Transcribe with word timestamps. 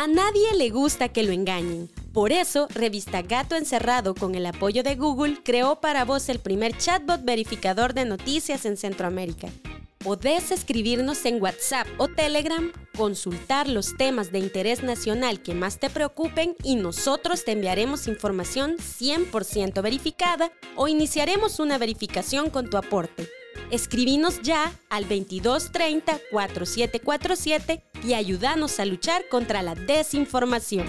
A 0.00 0.06
nadie 0.06 0.56
le 0.56 0.70
gusta 0.70 1.10
que 1.10 1.22
lo 1.22 1.30
engañen. 1.30 1.90
Por 2.14 2.32
eso, 2.32 2.68
Revista 2.70 3.20
Gato 3.20 3.54
Encerrado, 3.54 4.14
con 4.14 4.34
el 4.34 4.46
apoyo 4.46 4.82
de 4.82 4.96
Google, 4.96 5.42
creó 5.44 5.82
para 5.82 6.06
vos 6.06 6.30
el 6.30 6.38
primer 6.38 6.74
chatbot 6.74 7.22
verificador 7.22 7.92
de 7.92 8.06
noticias 8.06 8.64
en 8.64 8.78
Centroamérica. 8.78 9.48
Podés 9.98 10.52
escribirnos 10.52 11.26
en 11.26 11.42
WhatsApp 11.42 11.86
o 11.98 12.08
Telegram, 12.08 12.72
consultar 12.96 13.68
los 13.68 13.94
temas 13.98 14.32
de 14.32 14.38
interés 14.38 14.82
nacional 14.82 15.42
que 15.42 15.52
más 15.52 15.78
te 15.78 15.90
preocupen 15.90 16.56
y 16.64 16.76
nosotros 16.76 17.44
te 17.44 17.52
enviaremos 17.52 18.08
información 18.08 18.78
100% 18.78 19.82
verificada 19.82 20.50
o 20.76 20.88
iniciaremos 20.88 21.60
una 21.60 21.76
verificación 21.76 22.48
con 22.48 22.70
tu 22.70 22.78
aporte. 22.78 23.28
Escribinos 23.70 24.40
ya 24.42 24.72
al 24.88 25.08
2230-4747 25.08 27.82
y 28.04 28.14
ayúdanos 28.14 28.80
a 28.80 28.84
luchar 28.84 29.28
contra 29.28 29.62
la 29.62 29.74
desinformación. 29.74 30.86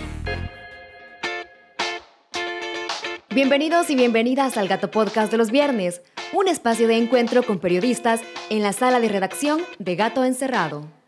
Bienvenidos 3.33 3.89
y 3.89 3.95
bienvenidas 3.95 4.57
al 4.57 4.67
Gato 4.67 4.91
Podcast 4.91 5.31
de 5.31 5.37
los 5.37 5.51
viernes, 5.51 6.01
un 6.33 6.49
espacio 6.49 6.87
de 6.87 6.97
encuentro 6.97 7.43
con 7.43 7.59
periodistas 7.59 8.19
en 8.49 8.61
la 8.61 8.73
sala 8.73 8.99
de 8.99 9.07
redacción 9.07 9.61
de 9.79 9.95
Gato 9.95 10.25
Encerrado. 10.25 11.00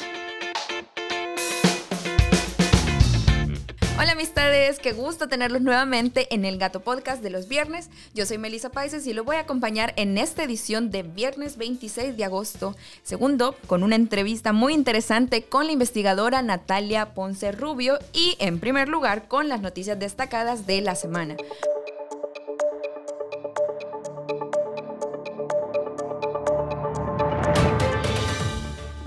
Amistades, 4.54 4.78
qué 4.78 4.92
gusto 4.92 5.28
tenerlos 5.28 5.64
nuevamente 5.64 6.28
en 6.32 6.46
el 6.46 6.60
Gato 6.60 6.82
Podcast 6.82 7.24
de 7.24 7.32
los 7.32 7.48
viernes. 7.48 7.90
Yo 8.14 8.28
soy 8.28 8.38
Melissa 8.38 8.70
Paises 8.70 9.08
y 9.08 9.14
lo 9.14 9.24
voy 9.24 9.38
a 9.38 9.40
acompañar 9.40 9.94
en 9.96 10.16
esta 10.16 10.44
edición 10.44 10.92
de 10.92 11.02
viernes 11.02 11.58
26 11.58 12.16
de 12.16 12.24
agosto, 12.24 12.76
segundo, 13.02 13.56
con 13.66 13.82
una 13.82 13.96
entrevista 13.96 14.54
muy 14.54 14.76
interesante 14.76 15.42
con 15.42 15.66
la 15.66 15.72
investigadora 15.72 16.44
Natalia 16.44 17.16
Ponce 17.16 17.52
Rubio 17.52 17.98
y 18.14 18.36
en 18.38 18.60
primer 18.60 18.90
lugar 18.90 19.28
con 19.28 19.50
las 19.50 19.62
noticias 19.62 19.98
destacadas 19.98 20.68
de 20.68 20.82
la 20.82 20.94
semana. 20.94 21.36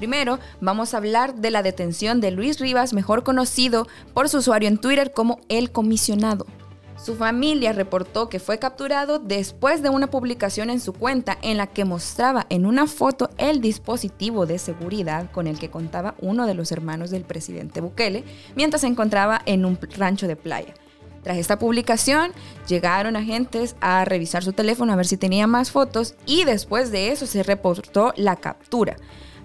Primero, 0.07 0.39
vamos 0.61 0.95
a 0.95 0.99
hablar 0.99 1.35
de 1.35 1.51
la 1.51 1.65
detención 1.65 2.21
de 2.21 2.31
Luis 2.31 2.61
Rivas, 2.61 2.93
mejor 2.93 3.25
conocido 3.25 3.89
por 4.15 4.29
su 4.29 4.39
usuario 4.39 4.69
en 4.69 4.79
Twitter 4.79 5.11
como 5.13 5.41
El 5.49 5.73
Comisionado. 5.73 6.47
Su 6.97 7.17
familia 7.17 7.73
reportó 7.73 8.29
que 8.29 8.39
fue 8.39 8.61
capturado 8.61 9.19
después 9.19 9.83
de 9.83 9.89
una 9.89 10.07
publicación 10.07 10.71
en 10.71 10.79
su 10.79 10.93
cuenta 10.93 11.37
en 11.43 11.57
la 11.57 11.67
que 11.67 11.85
mostraba 11.85 12.47
en 12.51 12.67
una 12.67 12.87
foto 12.87 13.31
el 13.37 13.61
dispositivo 13.61 14.47
de 14.47 14.61
seguridad 14.61 15.29
con 15.33 15.49
el 15.49 15.59
que 15.59 15.71
contaba 15.71 16.15
uno 16.21 16.47
de 16.47 16.55
los 16.55 16.71
hermanos 16.71 17.11
del 17.11 17.25
presidente 17.25 17.81
Bukele 17.81 18.23
mientras 18.55 18.83
se 18.83 18.87
encontraba 18.87 19.43
en 19.45 19.65
un 19.65 19.77
rancho 19.97 20.29
de 20.29 20.37
playa. 20.37 20.75
Tras 21.25 21.37
esta 21.37 21.59
publicación, 21.59 22.31
llegaron 22.69 23.17
agentes 23.17 23.75
a 23.81 24.05
revisar 24.05 24.45
su 24.45 24.53
teléfono 24.53 24.93
a 24.93 24.97
ver 24.97 25.07
si 25.09 25.17
tenía 25.17 25.49
más 25.49 25.73
fotos 25.73 26.15
y 26.27 26.45
después 26.45 26.93
de 26.93 27.11
eso 27.11 27.27
se 27.27 27.43
reportó 27.43 28.13
la 28.17 28.37
captura. 28.37 28.97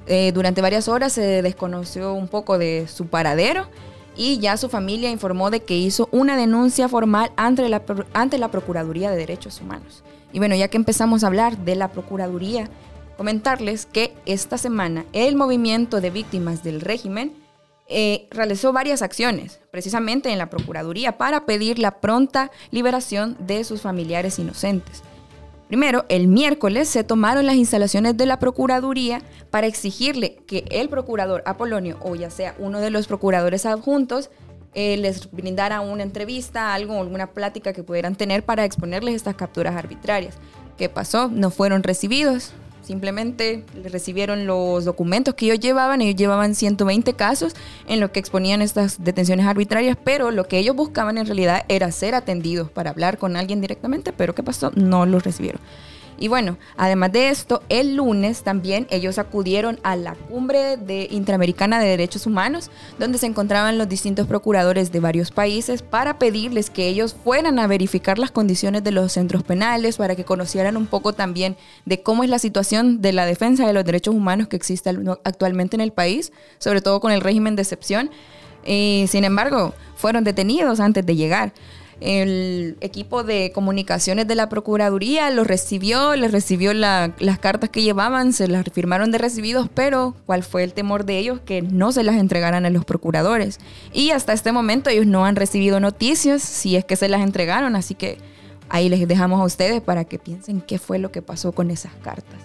Eh, 0.07 0.31
durante 0.33 0.61
varias 0.61 0.87
horas 0.87 1.13
se 1.13 1.41
desconoció 1.41 2.13
un 2.13 2.27
poco 2.27 2.57
de 2.57 2.87
su 2.87 3.07
paradero 3.07 3.67
y 4.15 4.39
ya 4.39 4.57
su 4.57 4.69
familia 4.69 5.09
informó 5.09 5.51
de 5.51 5.61
que 5.61 5.77
hizo 5.77 6.09
una 6.11 6.35
denuncia 6.35 6.89
formal 6.89 7.31
ante 7.35 7.67
la, 7.69 7.81
ante 8.13 8.37
la 8.37 8.51
Procuraduría 8.51 9.11
de 9.11 9.17
Derechos 9.17 9.61
Humanos. 9.61 10.03
Y 10.33 10.39
bueno, 10.39 10.55
ya 10.55 10.67
que 10.67 10.77
empezamos 10.77 11.23
a 11.23 11.27
hablar 11.27 11.57
de 11.57 11.75
la 11.75 11.89
Procuraduría, 11.89 12.69
comentarles 13.17 13.85
que 13.85 14.13
esta 14.25 14.57
semana 14.57 15.05
el 15.13 15.35
movimiento 15.35 16.01
de 16.01 16.09
víctimas 16.09 16.63
del 16.63 16.81
régimen 16.81 17.33
eh, 17.87 18.27
realizó 18.31 18.71
varias 18.71 19.01
acciones, 19.01 19.59
precisamente 19.69 20.31
en 20.31 20.37
la 20.37 20.49
Procuraduría, 20.49 21.17
para 21.17 21.45
pedir 21.45 21.77
la 21.77 21.99
pronta 21.99 22.49
liberación 22.71 23.35
de 23.39 23.63
sus 23.63 23.81
familiares 23.81 24.39
inocentes. 24.39 25.03
Primero, 25.71 26.03
el 26.09 26.27
miércoles 26.27 26.89
se 26.89 27.05
tomaron 27.05 27.45
las 27.45 27.55
instalaciones 27.55 28.17
de 28.17 28.25
la 28.25 28.39
Procuraduría 28.39 29.21
para 29.51 29.67
exigirle 29.67 30.35
que 30.45 30.65
el 30.69 30.89
procurador 30.89 31.43
Apolonio, 31.45 31.97
o 32.01 32.13
ya 32.15 32.29
sea 32.29 32.55
uno 32.59 32.81
de 32.81 32.89
los 32.89 33.07
procuradores 33.07 33.65
adjuntos, 33.65 34.29
eh, 34.73 34.97
les 34.97 35.31
brindara 35.31 35.79
una 35.79 36.03
entrevista, 36.03 36.73
algo, 36.73 36.99
alguna 36.99 37.27
plática 37.27 37.71
que 37.71 37.83
pudieran 37.83 38.15
tener 38.15 38.43
para 38.43 38.65
exponerles 38.65 39.15
estas 39.15 39.35
capturas 39.35 39.73
arbitrarias. 39.77 40.35
¿Qué 40.77 40.89
pasó? 40.89 41.29
No 41.29 41.51
fueron 41.51 41.83
recibidos. 41.83 42.51
Simplemente 42.81 43.63
recibieron 43.83 44.47
los 44.47 44.85
documentos 44.85 45.35
que 45.35 45.45
ellos 45.45 45.59
llevaban. 45.59 46.01
Ellos 46.01 46.15
llevaban 46.15 46.55
120 46.55 47.13
casos 47.13 47.55
en 47.87 47.99
los 47.99 48.11
que 48.11 48.19
exponían 48.19 48.61
estas 48.61 49.03
detenciones 49.03 49.45
arbitrarias, 49.45 49.97
pero 50.03 50.31
lo 50.31 50.47
que 50.47 50.57
ellos 50.57 50.75
buscaban 50.75 51.17
en 51.17 51.25
realidad 51.25 51.63
era 51.67 51.91
ser 51.91 52.15
atendidos 52.15 52.69
para 52.69 52.89
hablar 52.89 53.17
con 53.17 53.35
alguien 53.35 53.61
directamente, 53.61 54.13
pero 54.13 54.33
¿qué 54.35 54.43
pasó? 54.43 54.71
No 54.75 55.05
los 55.05 55.23
recibieron. 55.23 55.61
Y 56.17 56.27
bueno, 56.27 56.57
además 56.77 57.11
de 57.11 57.29
esto, 57.29 57.63
el 57.69 57.95
lunes 57.95 58.43
también 58.43 58.87
ellos 58.91 59.17
acudieron 59.17 59.79
a 59.83 59.95
la 59.95 60.13
cumbre 60.15 60.77
de 60.77 61.07
Interamericana 61.09 61.79
de 61.79 61.87
Derechos 61.87 62.27
Humanos, 62.27 62.69
donde 62.99 63.17
se 63.17 63.25
encontraban 63.25 63.77
los 63.77 63.89
distintos 63.89 64.27
procuradores 64.27 64.91
de 64.91 64.99
varios 64.99 65.31
países 65.31 65.81
para 65.81 66.19
pedirles 66.19 66.69
que 66.69 66.87
ellos 66.87 67.15
fueran 67.23 67.57
a 67.59 67.67
verificar 67.67 68.19
las 68.19 68.31
condiciones 68.31 68.83
de 68.83 68.91
los 68.91 69.11
centros 69.11 69.43
penales, 69.43 69.97
para 69.97 70.15
que 70.15 70.25
conocieran 70.25 70.77
un 70.77 70.85
poco 70.85 71.13
también 71.13 71.57
de 71.85 72.01
cómo 72.01 72.23
es 72.23 72.29
la 72.29 72.39
situación 72.39 73.01
de 73.01 73.13
la 73.13 73.25
defensa 73.25 73.65
de 73.65 73.73
los 73.73 73.85
derechos 73.85 74.13
humanos 74.13 74.47
que 74.47 74.55
existe 74.55 74.89
actualmente 75.23 75.75
en 75.75 75.81
el 75.81 75.91
país, 75.91 76.31
sobre 76.59 76.81
todo 76.81 76.99
con 76.99 77.11
el 77.11 77.21
régimen 77.21 77.55
de 77.55 77.63
excepción. 77.63 78.11
Y 78.65 79.05
sin 79.07 79.23
embargo, 79.23 79.73
fueron 79.95 80.23
detenidos 80.23 80.79
antes 80.79 81.05
de 81.05 81.15
llegar 81.15 81.53
el 82.01 82.77
equipo 82.81 83.23
de 83.23 83.51
comunicaciones 83.53 84.27
de 84.27 84.33
la 84.33 84.49
Procuraduría 84.49 85.29
los 85.29 85.45
recibió, 85.45 86.15
les 86.15 86.31
recibió 86.31 86.73
las 86.73 87.39
cartas 87.39 87.69
que 87.69 87.83
llevaban, 87.83 88.33
se 88.33 88.47
las 88.47 88.65
firmaron 88.73 89.11
de 89.11 89.19
recibidos, 89.19 89.69
pero 89.73 90.15
¿cuál 90.25 90.41
fue 90.41 90.63
el 90.63 90.73
temor 90.73 91.05
de 91.05 91.19
ellos? 91.19 91.39
Que 91.45 91.61
no 91.61 91.91
se 91.91 92.03
las 92.03 92.15
entregaran 92.15 92.65
a 92.65 92.71
los 92.71 92.85
procuradores. 92.85 93.59
Y 93.93 94.09
hasta 94.09 94.33
este 94.33 94.51
momento 94.51 94.89
ellos 94.89 95.05
no 95.05 95.25
han 95.25 95.35
recibido 95.35 95.79
noticias 95.79 96.41
si 96.41 96.75
es 96.75 96.83
que 96.83 96.95
se 96.95 97.07
las 97.07 97.21
entregaron, 97.21 97.75
así 97.75 97.93
que 97.93 98.17
ahí 98.67 98.89
les 98.89 99.07
dejamos 99.07 99.39
a 99.39 99.45
ustedes 99.45 99.79
para 99.79 100.03
que 100.05 100.17
piensen 100.17 100.59
qué 100.61 100.79
fue 100.79 100.97
lo 100.97 101.11
que 101.11 101.21
pasó 101.21 101.51
con 101.51 101.69
esas 101.69 101.93
cartas. 102.03 102.39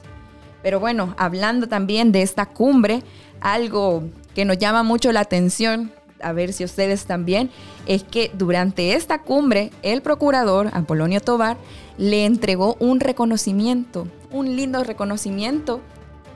Pero 0.63 0.81
bueno, 0.81 1.15
hablando 1.17 1.67
también 1.67 2.13
de 2.13 2.21
esta 2.21 2.45
cumbre, 2.45 3.03
algo 3.41 4.03
que 4.35 4.45
nos 4.45 4.59
llama 4.59 4.83
mucho 4.83 5.13
la 5.13 5.21
atención 5.21 5.93
a 6.21 6.33
ver 6.33 6.53
si 6.53 6.65
ustedes 6.65 7.07
también, 7.07 7.51
es 7.87 8.03
que 8.03 8.31
durante 8.35 8.95
esta 8.95 9.23
cumbre 9.23 9.71
el 9.83 10.03
procurador 10.03 10.71
Apolonio 10.73 11.21
Tobar 11.21 11.57
le 11.99 12.25
entregó 12.25 12.77
un 12.81 13.01
reconocimiento, 13.01 14.07
un 14.31 14.57
lindo 14.57 14.83
reconocimiento 14.85 15.81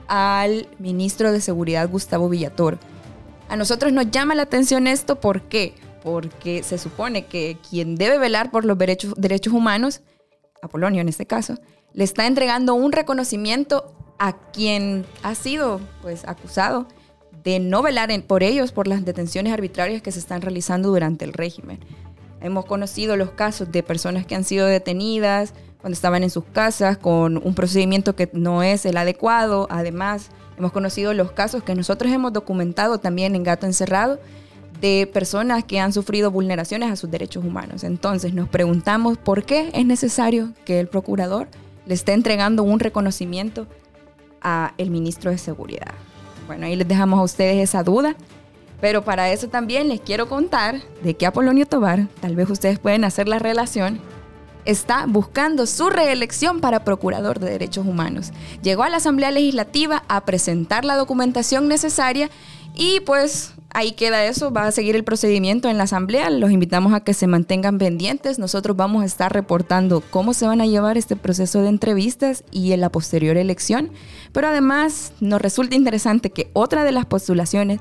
al 0.09 0.67
ministro 0.79 1.33
de 1.33 1.41
Seguridad 1.41 1.89
Gustavo 1.89 2.29
Villator. 2.29 2.79
A 3.49 3.57
nosotros 3.57 3.93
nos 3.93 4.11
llama 4.11 4.35
la 4.35 4.43
atención 4.43 4.87
esto, 4.87 5.21
¿por 5.21 5.43
qué? 5.43 5.75
Porque 6.03 6.63
se 6.63 6.79
supone 6.79 7.27
que 7.27 7.59
quien 7.69 7.97
debe 7.97 8.19
velar 8.19 8.51
por 8.51 8.65
los 8.65 8.79
derechos, 8.79 9.15
derechos 9.17 9.53
humanos, 9.53 10.01
Apolonio 10.63 11.01
en 11.01 11.09
este 11.09 11.27
caso, 11.27 11.59
le 11.93 12.05
está 12.05 12.27
entregando 12.27 12.75
un 12.75 12.93
reconocimiento 12.93 13.95
a 14.19 14.37
quien 14.53 15.05
ha 15.23 15.35
sido 15.35 15.81
pues 16.03 16.27
acusado 16.27 16.87
de 17.43 17.59
no 17.59 17.83
velar 17.83 18.11
por 18.25 18.43
ellos 18.43 18.73
por 18.73 18.87
las 18.87 19.05
detenciones 19.05 19.53
arbitrarias 19.53 20.03
que 20.03 20.13
se 20.13 20.19
están 20.19 20.43
realizando 20.43 20.91
durante 20.91 21.25
el 21.25 21.33
régimen. 21.33 21.79
Hemos 22.41 22.65
conocido 22.65 23.17
los 23.17 23.31
casos 23.31 23.71
de 23.71 23.83
personas 23.83 24.27
que 24.27 24.35
han 24.35 24.45
sido 24.45 24.67
detenidas 24.67 25.53
cuando 25.81 25.95
estaban 25.95 26.23
en 26.23 26.31
sus 26.31 26.45
casas 26.45 26.99
con 26.99 27.37
un 27.37 27.55
procedimiento 27.55 28.17
que 28.17 28.31
no 28.33 28.63
es 28.63 28.85
el 28.87 28.97
adecuado. 28.97 29.67
Además, 29.71 30.31
hemos 30.59 30.73
conocido 30.73 31.15
los 31.15 31.33
casos 31.33 31.63
que 31.63 31.75
nosotros 31.75 32.13
hemos 32.13 32.33
documentado 32.33 32.99
también 32.99 33.35
en 33.35 33.43
Gato 33.43 33.67
Encerrado 33.67 34.19
de 34.81 35.09
personas 35.13 35.65
que 35.65 35.79
han 35.79 35.93
sufrido 35.93 36.31
vulneraciones 36.31 36.91
a 36.91 36.97
sus 36.97 37.11
derechos 37.11 37.45
humanos. 37.45 37.85
Entonces 37.85 38.33
nos 38.33 38.49
preguntamos 38.49 39.19
por 39.19 39.45
qué 39.45 39.71
es 39.75 39.85
necesario 39.85 40.53
que 40.65 40.81
el 40.81 40.89
procurador 40.89 41.49
le 41.87 41.95
esté 41.95 42.13
entregando 42.13 42.63
un 42.63 42.81
reconocimiento 42.81 43.67
a 44.41 44.73
el 44.79 44.91
ministro 44.91 45.31
de 45.31 45.39
Seguridad. 45.39 45.95
Bueno, 46.51 46.67
ahí 46.67 46.75
les 46.75 46.89
dejamos 46.89 47.21
a 47.21 47.23
ustedes 47.23 47.59
esa 47.63 47.85
duda. 47.85 48.17
Pero 48.81 49.05
para 49.05 49.31
eso 49.31 49.47
también 49.47 49.89
les 49.89 50.01
quiero 50.01 50.29
contar 50.29 50.81
de 51.01 51.15
que 51.15 51.25
Apolonio 51.25 51.65
Tobar, 51.65 52.09
tal 52.21 52.35
vez 52.35 52.51
ustedes 52.51 52.81
pueden 52.81 53.05
hacer 53.05 53.29
la 53.29 53.39
relación, 53.39 54.01
está 54.65 55.07
buscando 55.07 55.65
su 55.67 55.91
reelección 55.91 56.59
para 56.61 56.83
Procurador 56.83 57.39
de 57.39 57.51
Derechos 57.51 57.87
Humanos. 57.87 58.33
Llegó 58.63 58.83
a 58.83 58.89
la 58.89 58.97
Asamblea 58.97 59.31
Legislativa 59.31 60.03
a 60.09 60.25
presentar 60.25 60.85
la 60.85 60.97
documentación 60.97 61.69
necesaria 61.69 62.31
y 62.75 63.01
pues 63.01 63.55
ahí 63.73 63.93
queda 63.93 64.25
eso, 64.25 64.53
va 64.53 64.67
a 64.67 64.73
seguir 64.73 64.97
el 64.97 65.05
procedimiento 65.05 65.69
en 65.69 65.79
la 65.79 65.85
Asamblea, 65.85 66.31
los 66.31 66.51
invitamos 66.51 66.93
a 66.93 67.01
que 67.01 67.15
se 67.15 67.27
mantengan 67.27 67.79
pendientes, 67.79 68.39
nosotros 68.39 68.77
vamos 68.77 69.03
a 69.03 69.07
estar 69.07 69.33
reportando 69.33 70.03
cómo 70.11 70.35
se 70.35 70.47
van 70.47 70.61
a 70.61 70.67
llevar 70.67 70.99
este 70.99 71.17
proceso 71.17 71.63
de 71.63 71.69
entrevistas 71.69 72.45
y 72.51 72.73
en 72.73 72.81
la 72.81 72.91
posterior 72.91 73.37
elección. 73.37 73.91
Pero 74.33 74.49
además 74.49 75.13
nos 75.21 75.41
resulta 75.41 75.77
interesante 75.77 76.31
que 76.31 76.51
otra 76.53 76.85
de 76.85 76.93
las 76.93 77.07
postulaciones 77.07 77.81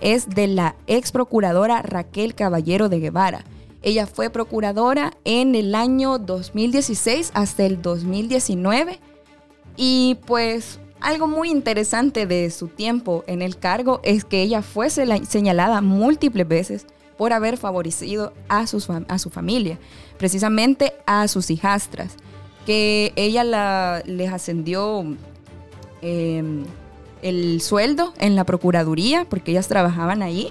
es 0.00 0.28
de 0.28 0.46
la 0.46 0.76
ex 0.86 1.12
procuradora 1.12 1.82
Raquel 1.82 2.34
Caballero 2.34 2.88
de 2.88 3.00
Guevara. 3.00 3.44
Ella 3.82 4.06
fue 4.06 4.28
procuradora 4.28 5.14
en 5.24 5.54
el 5.54 5.74
año 5.74 6.18
2016 6.18 7.30
hasta 7.34 7.64
el 7.64 7.80
2019 7.80 8.98
y 9.76 10.18
pues 10.26 10.80
algo 11.00 11.26
muy 11.26 11.50
interesante 11.50 12.26
de 12.26 12.50
su 12.50 12.68
tiempo 12.68 13.24
en 13.26 13.42
el 13.42 13.58
cargo 13.58 14.00
es 14.02 14.24
que 14.24 14.42
ella 14.42 14.62
fue 14.62 14.90
señalada 14.90 15.80
múltiples 15.80 16.46
veces 16.46 16.86
por 17.16 17.32
haber 17.32 17.56
favorecido 17.56 18.32
a, 18.48 18.60
a 18.60 19.18
su 19.18 19.30
familia, 19.30 19.78
precisamente 20.18 20.94
a 21.06 21.28
sus 21.28 21.50
hijastras, 21.50 22.16
que 22.64 23.12
ella 23.16 23.44
la, 23.44 24.02
les 24.06 24.32
ascendió 24.32 25.04
em, 26.00 26.64
el 27.22 27.60
sueldo 27.60 28.14
en 28.18 28.36
la 28.36 28.44
Procuraduría, 28.44 29.26
porque 29.28 29.50
ellas 29.52 29.68
trabajaban 29.68 30.22
ahí, 30.22 30.50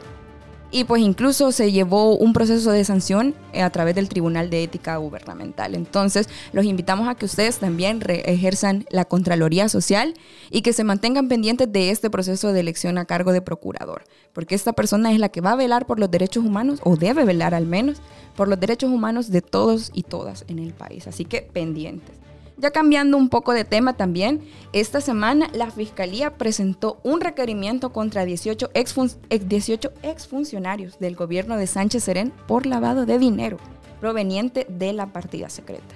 y 0.71 0.83
pues 0.83 1.01
incluso 1.01 1.51
se 1.51 1.71
llevó 1.71 2.15
un 2.15 2.33
proceso 2.33 2.71
de 2.71 2.83
sanción 2.83 3.35
eh, 3.53 3.61
a 3.61 3.69
través 3.69 3.95
del 3.95 4.09
Tribunal 4.09 4.49
de 4.49 4.63
Ética 4.63 4.97
Gubernamental. 4.97 5.75
Entonces, 5.75 6.29
los 6.53 6.65
invitamos 6.65 7.07
a 7.07 7.15
que 7.15 7.25
ustedes 7.25 7.57
también 7.57 8.01
ejerzan 8.07 8.85
la 8.91 9.05
Contraloría 9.05 9.69
Social 9.69 10.13
y 10.51 10.61
que 10.61 10.73
se 10.73 10.83
mantengan 10.83 11.27
pendientes 11.27 11.71
de 11.71 11.89
este 11.89 12.09
proceso 12.09 12.53
de 12.53 12.59
elección 12.59 12.97
a 12.97 13.05
cargo 13.05 13.31
de 13.31 13.41
procurador, 13.41 14.03
porque 14.33 14.55
esta 14.55 14.73
persona 14.73 15.11
es 15.11 15.19
la 15.19 15.29
que 15.29 15.41
va 15.41 15.51
a 15.51 15.55
velar 15.55 15.85
por 15.85 15.99
los 15.99 16.11
derechos 16.11 16.45
humanos, 16.45 16.79
o 16.83 16.95
debe 16.95 17.25
velar 17.25 17.53
al 17.53 17.65
menos, 17.65 18.01
por 18.35 18.47
los 18.47 18.59
derechos 18.59 18.91
humanos 18.91 19.29
de 19.29 19.41
todos 19.41 19.91
y 19.93 20.03
todas 20.03 20.45
en 20.47 20.59
el 20.59 20.73
país. 20.73 21.07
Así 21.07 21.25
que 21.25 21.41
pendientes. 21.41 22.28
Ya 22.59 22.71
cambiando 22.71 23.15
un 23.15 23.29
poco 23.29 23.53
de 23.53 23.63
tema 23.63 23.93
también, 23.93 24.41
esta 24.73 24.99
semana 24.99 25.49
la 25.53 25.71
Fiscalía 25.71 26.37
presentó 26.37 26.99
un 27.03 27.21
requerimiento 27.21 27.93
contra 27.93 28.25
18, 28.25 28.71
exfuncionarios 28.73 30.99
del 30.99 31.15
gobierno 31.15 31.55
de 31.55 31.67
Sánchez 31.67 32.03
Serén 32.03 32.33
por 32.47 32.65
lavado 32.65 33.05
de 33.05 33.17
dinero 33.17 33.57
proveniente 34.01 34.65
de 34.67 34.91
la 34.91 35.07
partida 35.07 35.49
secreta. 35.49 35.95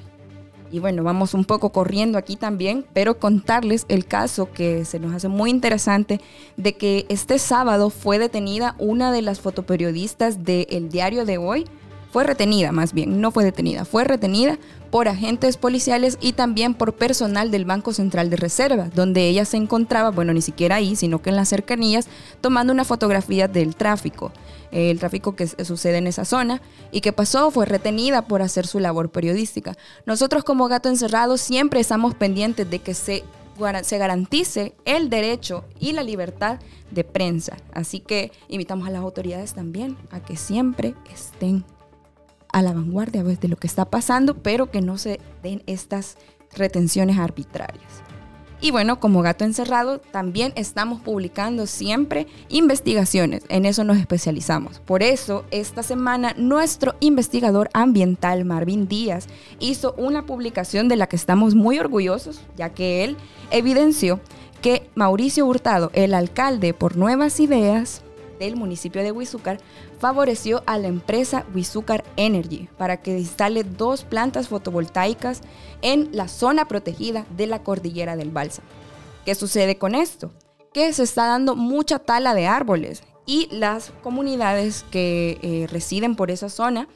Y 0.71 0.79
bueno, 0.79 1.03
vamos 1.03 1.33
un 1.33 1.43
poco 1.43 1.71
corriendo 1.71 2.17
aquí 2.17 2.37
también, 2.37 2.85
pero 2.93 3.19
contarles 3.19 3.85
el 3.89 4.05
caso 4.05 4.49
que 4.51 4.85
se 4.85 4.99
nos 4.99 5.13
hace 5.13 5.27
muy 5.27 5.49
interesante 5.49 6.21
de 6.55 6.77
que 6.77 7.05
este 7.09 7.39
sábado 7.39 7.89
fue 7.89 8.19
detenida 8.19 8.75
una 8.79 9.11
de 9.11 9.21
las 9.21 9.41
fotoperiodistas 9.41 10.43
del 10.43 10.89
diario 10.89 11.25
de 11.25 11.37
hoy, 11.37 11.65
fue 12.13 12.23
retenida 12.23 12.71
más 12.71 12.93
bien, 12.93 13.19
no 13.21 13.31
fue 13.31 13.43
detenida, 13.43 13.85
fue 13.85 14.03
retenida 14.03 14.59
por 14.91 15.07
agentes 15.07 15.57
policiales 15.57 16.19
y 16.21 16.33
también 16.33 16.75
por 16.75 16.93
personal 16.93 17.49
del 17.49 17.65
Banco 17.65 17.91
Central 17.91 18.29
de 18.29 18.35
Reserva, 18.35 18.91
donde 18.93 19.27
ella 19.27 19.45
se 19.45 19.57
encontraba, 19.57 20.11
bueno, 20.11 20.31
ni 20.31 20.43
siquiera 20.43 20.75
ahí, 20.75 20.95
sino 20.95 21.23
que 21.23 21.31
en 21.31 21.35
las 21.35 21.49
cercanías, 21.49 22.07
tomando 22.39 22.71
una 22.71 22.85
fotografía 22.85 23.47
del 23.47 23.75
tráfico, 23.75 24.31
el 24.71 24.99
tráfico 24.99 25.35
que 25.35 25.47
sucede 25.47 25.97
en 25.97 26.05
esa 26.05 26.23
zona, 26.23 26.61
y 26.91 27.01
que 27.01 27.13
pasó, 27.13 27.49
fue 27.49 27.65
retenida 27.65 28.27
por 28.27 28.43
hacer 28.43 28.67
su 28.67 28.79
labor 28.79 29.09
periodística. 29.09 29.75
Nosotros 30.05 30.43
como 30.43 30.67
gato 30.67 30.89
encerrado 30.89 31.37
siempre 31.37 31.79
estamos 31.79 32.13
pendientes 32.13 32.69
de 32.69 32.77
que 32.77 32.93
se 32.93 33.23
se 33.83 33.97
garantice 33.97 34.73
el 34.85 35.09
derecho 35.09 35.63
y 35.79 35.93
la 35.93 36.03
libertad 36.03 36.59
de 36.91 37.03
prensa. 37.03 37.57
Así 37.71 37.99
que 37.99 38.31
invitamos 38.49 38.87
a 38.87 38.91
las 38.91 39.01
autoridades 39.01 39.53
también 39.53 39.95
a 40.11 40.19
que 40.21 40.37
siempre 40.37 40.95
estén 41.11 41.63
a 42.53 42.61
la 42.61 42.71
vanguardia 42.71 43.23
de 43.23 43.47
lo 43.49 43.57
que 43.57 43.67
está 43.67 43.85
pasando, 43.85 44.35
pero 44.35 44.71
que 44.71 44.79
no 44.79 44.97
se 44.97 45.19
den 45.41 45.61
estas 45.67 46.17
retenciones 46.55 47.17
arbitrarias. 47.17 48.03
Y 48.61 48.71
bueno, 48.71 49.01
como 49.01 49.21
gato 49.21 49.43
encerrado, 49.43 49.99
también 49.99 50.53
estamos 50.55 51.01
publicando 51.01 51.67
siempre 51.67 52.27
investigaciones. 52.47 53.43
En 53.49 53.65
eso 53.65 53.83
nos 53.83 53.97
especializamos. 53.97 54.79
Por 54.79 55.03
eso, 55.03 55.43
esta 55.51 55.83
semana, 55.83 56.33
nuestro 56.37 56.95
investigador 57.01 57.69
ambiental, 57.73 58.45
Marvin 58.45 58.87
Díaz, 58.87 59.27
hizo 59.59 59.93
una 59.97 60.25
publicación 60.25 60.87
de 60.87 60.95
la 60.95 61.07
que 61.07 61.17
estamos 61.17 61.55
muy 61.55 61.77
orgullosos, 61.77 62.39
ya 62.55 62.69
que 62.69 63.03
él 63.03 63.17
evidenció 63.51 64.21
que 64.61 64.89
Mauricio 64.95 65.45
Hurtado, 65.45 65.91
el 65.93 66.13
alcalde 66.13 66.73
por 66.73 66.95
Nuevas 66.95 67.41
Ideas, 67.41 68.01
del 68.39 68.55
municipio 68.55 69.03
de 69.03 69.11
Huizúcar 69.11 69.59
favoreció 70.03 70.63
a 70.65 70.77
la 70.77 70.89
empresa 70.89 71.45
Huizúcar 71.55 72.03
Energy 72.17 72.67
para 72.77 72.97
que 72.97 73.17
instale 73.17 73.63
dos 73.63 74.03
plantas 74.03 74.49
fotovoltaicas 74.49 75.39
en 75.81 76.09
la 76.11 76.27
zona 76.27 76.67
protegida 76.67 77.25
de 77.37 77.47
la 77.47 77.63
cordillera 77.63 78.17
del 78.17 78.29
Balsa. 78.29 78.63
¿Qué 79.23 79.33
sucede 79.33 79.77
con 79.77 79.95
esto? 79.95 80.33
Que 80.73 80.91
se 80.91 81.03
está 81.03 81.27
dando 81.27 81.55
mucha 81.55 81.99
tala 81.99 82.33
de 82.33 82.47
árboles 82.47 83.01
y 83.25 83.47
las 83.49 83.93
comunidades 84.03 84.83
que 84.91 85.39
eh, 85.41 85.67
residen 85.71 86.17
por 86.17 86.31
esa 86.31 86.49
zona, 86.49 86.89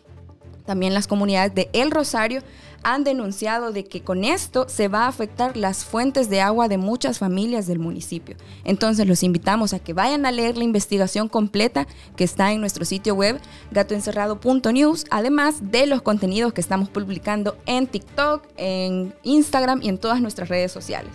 también 0.67 0.93
las 0.93 1.07
comunidades 1.07 1.55
de 1.55 1.69
El 1.73 1.89
Rosario, 1.89 2.43
han 2.83 3.03
denunciado 3.03 3.71
de 3.71 3.85
que 3.85 4.01
con 4.01 4.23
esto 4.23 4.69
se 4.69 4.87
va 4.87 5.05
a 5.05 5.07
afectar 5.07 5.57
las 5.57 5.83
fuentes 5.83 6.29
de 6.29 6.41
agua 6.41 6.67
de 6.67 6.77
muchas 6.77 7.17
familias 7.17 7.65
del 7.65 7.79
municipio. 7.79 8.35
Entonces 8.63 9.07
los 9.07 9.23
invitamos 9.23 9.73
a 9.73 9.79
que 9.79 9.93
vayan 9.93 10.25
a 10.25 10.31
leer 10.31 10.57
la 10.57 10.63
investigación 10.63 11.27
completa 11.27 11.87
que 12.15 12.23
está 12.23 12.51
en 12.51 12.61
nuestro 12.61 12.85
sitio 12.85 13.15
web 13.15 13.39
gatoencerrado.news, 13.71 15.05
además 15.09 15.55
de 15.71 15.87
los 15.87 16.01
contenidos 16.01 16.53
que 16.53 16.61
estamos 16.61 16.89
publicando 16.89 17.57
en 17.65 17.87
TikTok, 17.87 18.43
en 18.57 19.13
Instagram 19.23 19.81
y 19.81 19.89
en 19.89 19.97
todas 19.97 20.21
nuestras 20.21 20.49
redes 20.49 20.71
sociales. 20.71 21.11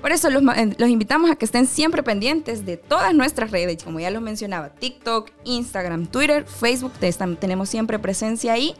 Por 0.00 0.12
eso 0.12 0.30
los, 0.30 0.42
invitamos 0.88 1.30
a 1.30 1.36
que 1.36 1.44
estén 1.44 1.66
siempre 1.66 2.02
pendientes 2.02 2.64
de 2.64 2.76
todas 2.76 3.14
nuestras 3.14 3.50
redes, 3.50 3.82
como 3.84 4.00
ya 4.00 4.10
lo 4.10 4.20
mencionaba, 4.20 4.70
TikTok, 4.70 5.30
Instagram, 5.44 6.06
Twitter, 6.06 6.46
Facebook, 6.46 6.92
tenemos 7.38 7.68
siempre 7.68 7.98
presencia 7.98 8.54
ahí 8.54 8.74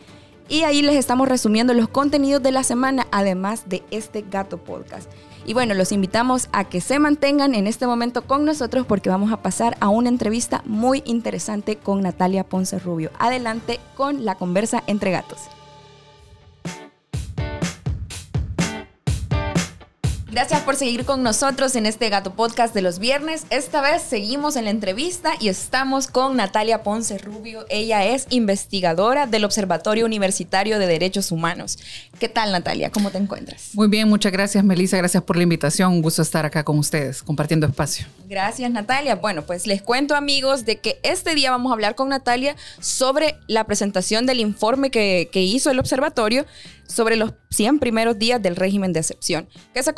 y 0.48 0.62
ahí 0.62 0.82
les 0.82 0.96
estamos 0.96 1.28
resumiendo 1.28 1.74
los 1.74 1.88
contenidos 1.88 2.42
de 2.42 2.52
la 2.52 2.64
semana, 2.64 3.06
además 3.12 3.68
de 3.68 3.82
este 3.90 4.24
Gato 4.28 4.58
Podcast. 4.58 5.10
Y 5.46 5.54
bueno, 5.54 5.74
los 5.74 5.92
invitamos 5.92 6.48
a 6.52 6.64
que 6.64 6.80
se 6.80 6.98
mantengan 6.98 7.54
en 7.54 7.66
este 7.66 7.86
momento 7.86 8.22
con 8.22 8.44
nosotros 8.44 8.86
porque 8.86 9.10
vamos 9.10 9.32
a 9.32 9.42
pasar 9.42 9.76
a 9.80 9.88
una 9.88 10.08
entrevista 10.08 10.62
muy 10.66 11.02
interesante 11.06 11.76
con 11.76 12.02
Natalia 12.02 12.44
Ponce 12.44 12.78
Rubio. 12.78 13.10
Adelante 13.18 13.78
con 13.96 14.24
la 14.24 14.34
conversa 14.34 14.82
entre 14.86 15.10
gatos. 15.10 15.38
Gracias 20.30 20.60
por 20.60 20.76
seguir 20.76 21.04
con 21.04 21.24
nosotros 21.24 21.74
en 21.74 21.86
este 21.86 22.08
Gato 22.08 22.34
Podcast 22.34 22.72
de 22.72 22.82
los 22.82 23.00
viernes. 23.00 23.46
Esta 23.50 23.80
vez 23.80 24.00
seguimos 24.00 24.54
en 24.54 24.62
la 24.62 24.70
entrevista 24.70 25.32
y 25.40 25.48
estamos 25.48 26.06
con 26.06 26.36
Natalia 26.36 26.84
Ponce 26.84 27.18
Rubio. 27.18 27.66
Ella 27.68 28.04
es 28.04 28.28
investigadora 28.30 29.26
del 29.26 29.44
Observatorio 29.44 30.06
Universitario 30.06 30.78
de 30.78 30.86
Derechos 30.86 31.32
Humanos. 31.32 31.78
¿Qué 32.20 32.28
tal, 32.28 32.52
Natalia? 32.52 32.90
¿Cómo 32.90 33.10
te 33.10 33.18
encuentras? 33.18 33.70
Muy 33.74 33.88
bien, 33.88 34.08
muchas 34.08 34.30
gracias, 34.30 34.62
Melissa. 34.62 34.96
Gracias 34.98 35.20
por 35.24 35.36
la 35.36 35.42
invitación. 35.42 35.94
Un 35.94 36.02
gusto 36.02 36.22
estar 36.22 36.46
acá 36.46 36.62
con 36.62 36.78
ustedes, 36.78 37.24
compartiendo 37.24 37.66
espacio. 37.66 38.06
Gracias, 38.28 38.70
Natalia. 38.70 39.16
Bueno, 39.16 39.42
pues 39.42 39.66
les 39.66 39.82
cuento, 39.82 40.14
amigos, 40.14 40.64
de 40.64 40.78
que 40.78 41.00
este 41.02 41.34
día 41.34 41.50
vamos 41.50 41.70
a 41.70 41.72
hablar 41.72 41.96
con 41.96 42.08
Natalia 42.08 42.54
sobre 42.78 43.34
la 43.48 43.64
presentación 43.64 44.26
del 44.26 44.38
informe 44.38 44.92
que, 44.92 45.28
que 45.32 45.42
hizo 45.42 45.72
el 45.72 45.80
observatorio 45.80 46.46
sobre 46.90 47.16
los 47.16 47.32
100 47.50 47.78
primeros 47.78 48.18
días 48.18 48.42
del 48.42 48.56
régimen 48.56 48.92
de 48.92 49.00
excepción, 49.00 49.48
que 49.72 49.82
se 49.82 49.94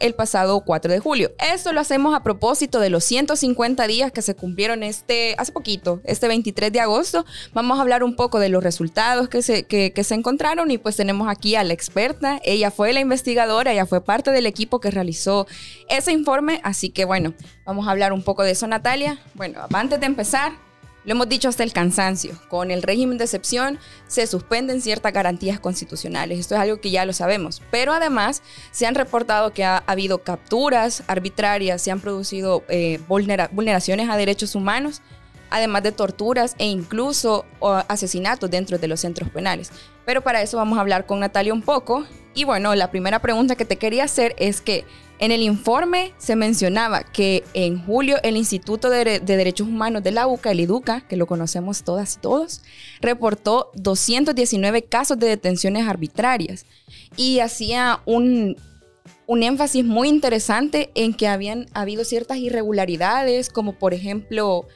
el 0.00 0.14
pasado 0.14 0.60
4 0.60 0.92
de 0.92 0.98
julio. 0.98 1.32
Esto 1.38 1.72
lo 1.72 1.80
hacemos 1.80 2.14
a 2.14 2.22
propósito 2.22 2.80
de 2.80 2.90
los 2.90 3.04
150 3.04 3.86
días 3.86 4.10
que 4.10 4.22
se 4.22 4.34
cumplieron 4.34 4.82
este, 4.82 5.34
hace 5.38 5.52
poquito, 5.52 6.00
este 6.04 6.26
23 6.28 6.72
de 6.72 6.80
agosto. 6.80 7.24
Vamos 7.52 7.78
a 7.78 7.82
hablar 7.82 8.02
un 8.02 8.16
poco 8.16 8.40
de 8.40 8.48
los 8.48 8.64
resultados 8.64 9.28
que 9.28 9.42
se, 9.42 9.64
que, 9.64 10.04
se 10.04 10.14
encontraron 10.14 10.70
y 10.70 10.78
pues 10.78 10.96
tenemos 10.96 11.28
aquí 11.28 11.54
a 11.54 11.62
la 11.62 11.72
experta. 11.72 12.40
Ella 12.42 12.70
fue 12.70 12.92
la 12.92 13.00
investigadora, 13.00 13.72
ella 13.72 13.86
fue 13.86 14.00
parte 14.00 14.32
del 14.32 14.46
equipo 14.46 14.80
que 14.80 14.90
realizó 14.90 15.46
ese 15.88 16.12
informe, 16.12 16.60
así 16.64 16.90
que 16.90 17.04
bueno, 17.04 17.34
vamos 17.64 17.86
a 17.86 17.92
hablar 17.92 18.12
un 18.12 18.22
poco 18.22 18.42
de 18.42 18.52
eso, 18.52 18.66
Natalia. 18.66 19.18
Bueno, 19.34 19.60
antes 19.72 20.00
de 20.00 20.06
empezar, 20.06 20.52
lo 21.04 21.12
hemos 21.12 21.28
dicho 21.28 21.48
hasta 21.48 21.62
el 21.62 21.72
cansancio. 21.72 22.32
Con 22.48 22.70
el 22.70 22.82
régimen 22.82 23.18
de 23.18 23.24
excepción 23.24 23.78
se 24.06 24.26
suspenden 24.26 24.82
ciertas 24.82 25.12
garantías 25.12 25.60
constitucionales. 25.60 26.38
Esto 26.38 26.54
es 26.54 26.60
algo 26.60 26.80
que 26.80 26.90
ya 26.90 27.04
lo 27.04 27.12
sabemos. 27.12 27.62
Pero 27.70 27.92
además 27.92 28.42
se 28.70 28.86
han 28.86 28.94
reportado 28.94 29.52
que 29.52 29.64
ha 29.64 29.82
habido 29.86 30.22
capturas 30.22 31.02
arbitrarias, 31.06 31.80
se 31.82 31.90
han 31.90 32.00
producido 32.00 32.64
eh, 32.68 33.00
vulneraciones 33.08 34.08
a 34.08 34.16
derechos 34.16 34.54
humanos, 34.54 35.02
además 35.50 35.82
de 35.82 35.92
torturas 35.92 36.54
e 36.58 36.66
incluso 36.66 37.44
asesinatos 37.88 38.50
dentro 38.50 38.78
de 38.78 38.88
los 38.88 39.00
centros 39.00 39.30
penales. 39.30 39.70
Pero 40.04 40.22
para 40.22 40.42
eso 40.42 40.56
vamos 40.56 40.78
a 40.78 40.80
hablar 40.80 41.06
con 41.06 41.20
Natalia 41.20 41.52
un 41.52 41.62
poco. 41.62 42.04
Y 42.34 42.44
bueno, 42.44 42.74
la 42.74 42.90
primera 42.90 43.20
pregunta 43.20 43.56
que 43.56 43.64
te 43.64 43.76
quería 43.76 44.04
hacer 44.04 44.34
es 44.38 44.60
que 44.60 44.84
en 45.20 45.32
el 45.32 45.42
informe 45.42 46.14
se 46.16 46.34
mencionaba 46.34 47.02
que 47.02 47.44
en 47.52 47.84
julio 47.84 48.16
el 48.22 48.38
Instituto 48.38 48.88
de, 48.88 49.20
Derechos 49.20 49.68
Humanos 49.68 50.02
de 50.02 50.12
la 50.12 50.26
UCA, 50.26 50.52
el 50.52 50.60
IDUCA, 50.60 51.02
que 51.02 51.16
lo 51.16 51.26
conocemos 51.26 51.82
todas 51.82 52.16
y 52.16 52.20
todos, 52.20 52.62
reportó 53.02 53.70
219 53.74 54.84
casos 54.84 55.18
de 55.18 55.26
detenciones 55.26 55.86
arbitrarias 55.86 56.64
y 57.16 57.40
hacía 57.40 58.00
un, 58.06 58.56
un 59.26 59.42
énfasis 59.42 59.84
muy 59.84 60.08
interesante 60.08 60.90
en 60.94 61.12
que 61.12 61.28
habían 61.28 61.66
habido 61.74 62.04
ciertas 62.04 62.38
irregularidades, 62.38 63.50
como 63.50 63.74
por 63.74 63.92
ejemplo 63.92 64.66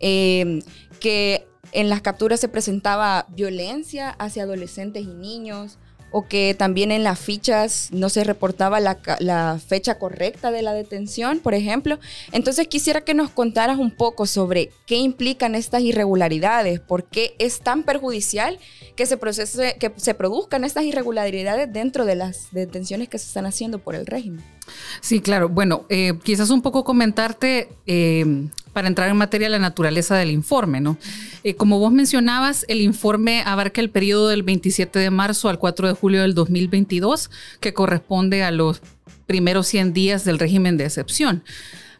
eh, 0.00 0.62
que 1.00 1.46
en 1.72 1.88
las 1.88 2.02
capturas 2.02 2.40
se 2.40 2.48
presentaba 2.48 3.26
violencia 3.30 4.10
hacia 4.10 4.44
adolescentes 4.44 5.02
y 5.02 5.14
niños, 5.14 5.78
o 6.16 6.28
que 6.28 6.54
también 6.56 6.92
en 6.92 7.02
las 7.02 7.18
fichas 7.18 7.88
no 7.90 8.08
se 8.08 8.22
reportaba 8.22 8.78
la, 8.78 9.58
fecha 9.66 9.98
correcta 9.98 10.52
de 10.52 10.62
la 10.62 10.72
detención, 10.72 11.40
por 11.40 11.54
ejemplo. 11.54 11.98
Entonces 12.30 12.68
quisiera 12.68 13.00
que 13.00 13.14
nos 13.14 13.30
contaras 13.30 13.78
un 13.78 13.90
poco 13.90 14.24
sobre 14.26 14.70
qué 14.86 14.94
implican 14.94 15.56
estas 15.56 15.82
irregularidades, 15.82 16.78
por 16.78 17.02
qué 17.02 17.34
es 17.40 17.58
tan 17.58 17.82
perjudicial 17.82 18.60
que 18.94 19.06
se, 19.06 19.16
procese, 19.16 19.74
que 19.80 19.92
se 19.96 20.14
produzcan 20.14 20.62
estas 20.62 20.84
irregularidades 20.84 21.72
dentro 21.72 22.04
de 22.04 22.14
las 22.14 22.52
detenciones 22.52 23.08
que 23.08 23.18
se 23.18 23.26
están 23.26 23.46
haciendo 23.46 23.80
por 23.80 23.96
el 23.96 24.06
régimen. 24.06 24.44
Sí, 25.04 25.20
claro. 25.20 25.50
Bueno, 25.50 25.84
eh, 25.90 26.14
quizás 26.22 26.48
un 26.48 26.62
poco 26.62 26.82
comentarte 26.82 27.68
eh, 27.86 28.48
para 28.72 28.88
entrar 28.88 29.10
en 29.10 29.18
materia 29.18 29.50
la 29.50 29.58
naturaleza 29.58 30.16
del 30.16 30.30
informe, 30.30 30.80
¿no? 30.80 30.96
Eh, 31.42 31.56
como 31.56 31.78
vos 31.78 31.92
mencionabas, 31.92 32.64
el 32.68 32.80
informe 32.80 33.42
abarca 33.44 33.82
el 33.82 33.90
periodo 33.90 34.28
del 34.28 34.42
27 34.42 34.98
de 34.98 35.10
marzo 35.10 35.50
al 35.50 35.58
4 35.58 35.88
de 35.88 35.92
julio 35.92 36.22
del 36.22 36.32
2022, 36.32 37.30
que 37.60 37.74
corresponde 37.74 38.44
a 38.44 38.50
los 38.50 38.80
primeros 39.26 39.66
100 39.66 39.92
días 39.92 40.24
del 40.24 40.38
régimen 40.38 40.78
de 40.78 40.86
excepción. 40.86 41.44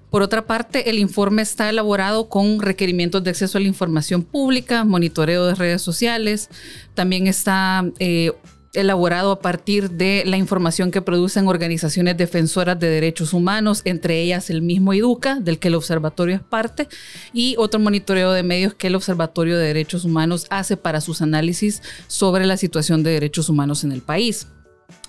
Por 0.09 0.23
otra 0.23 0.47
parte, 0.47 0.89
el 0.89 0.99
informe 0.99 1.43
está 1.43 1.69
elaborado 1.69 2.31
con 2.31 2.61
requerimientos 2.63 3.23
de 3.23 3.31
acceso 3.31 3.59
a 3.59 3.61
la 3.61 3.67
información 3.67 4.23
pública, 4.23 4.85
monitoreo 4.85 5.45
de 5.45 5.57
redes 5.57 5.83
sociales, 5.83 6.49
también 6.95 7.27
está 7.27 7.85
eh, 7.99 8.33
elaborado 8.75 9.33
a 9.33 9.41
partir 9.41 9.91
de 9.91 10.23
la 10.27 10.37
información 10.37 10.91
que 10.91 11.03
producen 11.03 11.49
organizaciones 11.49 12.17
defensoras 12.17 12.79
de 12.79 12.89
derechos 12.89 13.33
humanos, 13.33 13.83
entre 13.85 14.21
ellas 14.21 14.51
el 14.51 14.63
mismo 14.63 14.93
IDUCA, 14.93 15.41
del 15.41 15.59
que 15.59 15.69
el 15.69 15.75
observatorio 15.75 16.37
es 16.37 16.43
parte, 16.43 16.89
y 17.33 17.55
otro 17.59 17.81
monitoreo 17.81 18.33
de 18.33 18.43
medios 18.43 18.75
que 18.75 18.89
el 18.89 18.95
Observatorio 18.95 19.57
de 19.59 19.67
Derechos 19.67 20.05
Humanos 20.05 20.47
hace 20.51 20.77
para 20.77 21.01
sus 21.01 21.23
análisis 21.23 21.83
sobre 22.07 22.47
la 22.47 22.57
situación 22.57 23.03
de 23.03 23.11
derechos 23.11 23.49
humanos 23.49 23.85
en 23.85 23.93
el 23.93 24.03
país. 24.03 24.47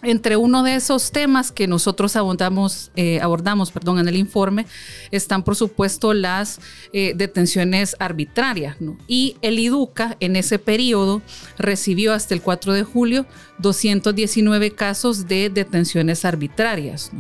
Entre 0.04 0.36
uno 0.36 0.62
de 0.62 0.76
esos 0.76 1.12
temas 1.12 1.52
que 1.52 1.68
nosotros 1.68 2.16
abordamos, 2.16 2.92
eh, 2.96 3.20
abordamos 3.22 3.72
perdón, 3.72 4.00
en 4.00 4.08
el 4.08 4.18
informe 4.18 4.68
están, 5.10 5.44
por 5.44 5.56
supuesto, 5.56 6.14
las 6.14 6.60
eh, 6.94 7.14
detenciones 7.16 7.96
arbitrarias. 8.00 8.76
Y 9.08 9.38
el 9.42 9.58
IDUCA 9.58 10.18
en 10.20 10.36
ese 10.36 10.60
periodo 10.60 11.22
recibió 11.58 12.14
hasta 12.14 12.34
el 12.34 12.42
4 12.42 12.74
de 12.74 12.84
julio 12.84 13.26
219 13.60 14.72
casos 14.72 15.28
de 15.28 15.50
detenciones 15.50 16.26
arbitrarias. 16.26 17.12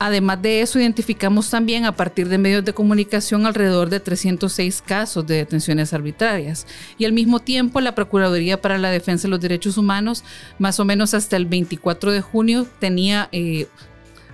Además 0.00 0.40
de 0.40 0.62
eso, 0.62 0.78
identificamos 0.78 1.50
también 1.50 1.84
a 1.84 1.96
partir 1.96 2.28
de 2.28 2.38
medios 2.38 2.64
de 2.64 2.72
comunicación 2.72 3.46
alrededor 3.46 3.90
de 3.90 3.98
306 3.98 4.82
casos 4.86 5.26
de 5.26 5.36
detenciones 5.36 5.92
arbitrarias. 5.92 6.66
Y 6.98 7.04
al 7.04 7.12
mismo 7.12 7.40
tiempo, 7.40 7.80
la 7.80 7.96
Procuraduría 7.96 8.60
para 8.60 8.78
la 8.78 8.90
Defensa 8.90 9.24
de 9.24 9.30
los 9.30 9.40
Derechos 9.40 9.76
Humanos, 9.76 10.22
más 10.58 10.78
o 10.78 10.84
menos 10.84 11.14
hasta 11.14 11.36
el 11.36 11.46
24 11.46 12.12
de 12.12 12.20
junio, 12.20 12.66
tenía 12.78 13.28
eh, 13.32 13.66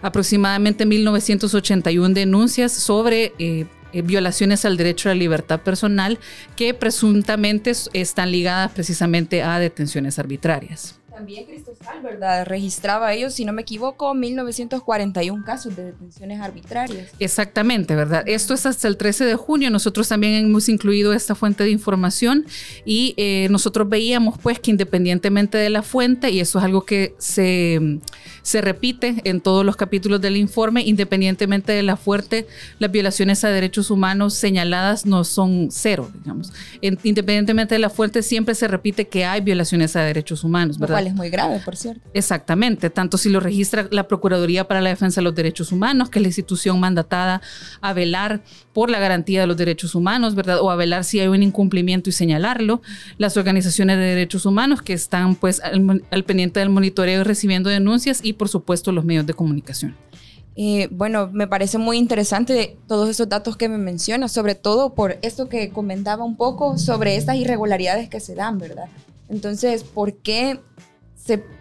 aproximadamente 0.03 0.87
1.981 0.87 2.13
denuncias 2.13 2.73
sobre... 2.73 3.33
Eh, 3.39 3.67
eh, 3.95 4.03
violaciones 4.03 4.65
al 4.65 4.77
derecho 4.77 5.09
a 5.09 5.13
la 5.13 5.21
libertad 5.21 5.61
personal 5.61 6.19
que 6.57 6.75
presuntamente 6.75 7.73
están 7.93 8.33
ligadas 8.33 8.73
precisamente 8.73 9.45
a 9.45 9.61
detenciones 9.61 10.19
arbitrarias. 10.19 10.99
También 11.15 11.45
Cristosal, 11.47 12.03
¿verdad? 12.03 12.45
Registraba 12.45 13.13
ellos, 13.13 13.35
si 13.35 13.45
no 13.45 13.53
me 13.53 13.63
equivoco, 13.63 14.15
1941 14.15 15.45
casos 15.45 15.77
de 15.77 15.85
detenciones 15.85 16.41
arbitrarias. 16.41 17.11
Exactamente, 17.21 17.95
¿verdad? 17.95 18.25
Esto 18.27 18.55
es 18.55 18.67
hasta 18.67 18.89
el 18.89 18.97
13 18.97 19.25
de 19.25 19.37
junio. 19.37 19.71
Nosotros 19.71 20.09
también 20.09 20.35
hemos 20.47 20.69
incluido 20.69 21.13
esta 21.13 21.37
fuente 21.37 21.63
de 21.63 21.71
información 21.71 22.47
y 22.85 23.15
eh, 23.17 23.47
nosotros 23.51 23.89
veíamos 23.89 24.39
pues 24.39 24.59
que 24.59 24.73
independientemente 24.73 25.57
de 25.57 25.71
la 25.71 25.83
fuente, 25.83 26.31
y 26.31 26.41
eso 26.41 26.59
es 26.59 26.65
algo 26.65 26.85
que 26.85 27.15
se, 27.19 28.01
se 28.45 28.61
repite 28.61 29.17
en 29.25 29.41
todos 29.41 29.65
los 29.65 29.75
capítulos 29.75 30.21
del 30.21 30.37
informe, 30.37 30.83
independientemente 30.83 31.73
de 31.73 31.83
la 31.83 31.97
fuente, 31.97 32.47
las 32.79 32.93
violaciones 32.93 33.43
a 33.43 33.49
derechos 33.49 33.91
humanos 33.91 34.35
señaladas 34.35 35.07
no 35.07 35.25
son 35.25 35.69
cero, 35.71 36.11
digamos. 36.15 36.53
independientemente 36.81 37.75
de 37.75 37.79
la 37.79 37.89
fuente, 37.89 38.23
siempre 38.23 38.55
se 38.55 38.69
repite 38.69 39.09
que 39.09 39.25
hay 39.25 39.41
violaciones 39.41 39.97
a 39.97 40.03
derechos 40.03 40.45
humanos, 40.45 40.79
¿verdad? 40.79 41.07
es 41.07 41.15
muy 41.15 41.31
grave, 41.31 41.61
por 41.65 41.75
cierto. 41.75 42.03
Exactamente, 42.13 42.91
tanto 42.91 43.17
si 43.17 43.31
lo 43.31 43.41
registra 43.41 43.89
la 43.91 44.07
Procuraduría 44.07 44.69
para 44.69 44.83
la 44.83 44.91
Defensa 44.91 45.23
de 45.23 45.25
los 45.25 45.35
Derechos 45.35 45.73
Humanos, 45.73 46.11
que 46.11 46.19
es 46.19 46.23
la 46.23 46.29
institución 46.29 46.79
mandatada 46.79 47.41
a 47.81 47.93
velar 47.95 48.43
por 48.75 48.91
la 48.91 48.99
garantía 48.99 49.41
de 49.41 49.47
los 49.47 49.57
derechos 49.57 49.95
humanos, 49.95 50.35
¿verdad? 50.35 50.61
O 50.61 50.71
a 50.71 50.77
velar 50.77 51.05
si 51.05 51.21
hay 51.21 51.29
un 51.29 51.43
incumplimiento 51.43 52.11
y 52.11 52.13
señalarlo. 52.13 52.83
Las 53.19 53.37
organizaciones 53.37 53.97
de 53.97 54.03
derechos 54.03 54.45
humanos 54.45 54.83
que 54.83 54.93
están 54.93 55.37
pues 55.37 55.61
al, 55.61 56.25
pendiente 56.25 56.61
del 56.61 56.69
monitoreo 56.69 57.21
y 57.21 57.25
recibiendo 57.25 57.71
denuncias 57.71 58.21
y 58.23 58.34
por 58.35 58.49
supuesto 58.49 58.93
los 58.93 59.05
medios 59.05 59.27
de 59.27 59.35
comunicación. 59.35 59.97
Eh, 60.57 60.89
bueno, 60.93 61.31
me 61.33 61.49
parece 61.49 61.79
muy 61.79 61.99
interesante 61.99 62.77
todos 62.87 63.09
esos 63.09 63.29
datos 63.29 63.57
que 63.57 63.69
me 63.69 63.79
mencionas, 63.79 64.31
sobre 64.31 64.55
todo 64.55 64.95
por 64.95 65.19
esto 65.23 65.49
que 65.49 65.71
comentaba 65.71 66.25
un 66.25 66.37
poco 66.37 66.79
sobre 66.79 67.17
estas 67.17 67.37
irregularidades 67.37 68.09
que 68.09 68.21
se 68.21 68.35
dan, 68.35 68.59
¿verdad? 68.59 68.87
Entonces, 69.29 69.83
¿por 69.83 70.15
qué 70.15 70.61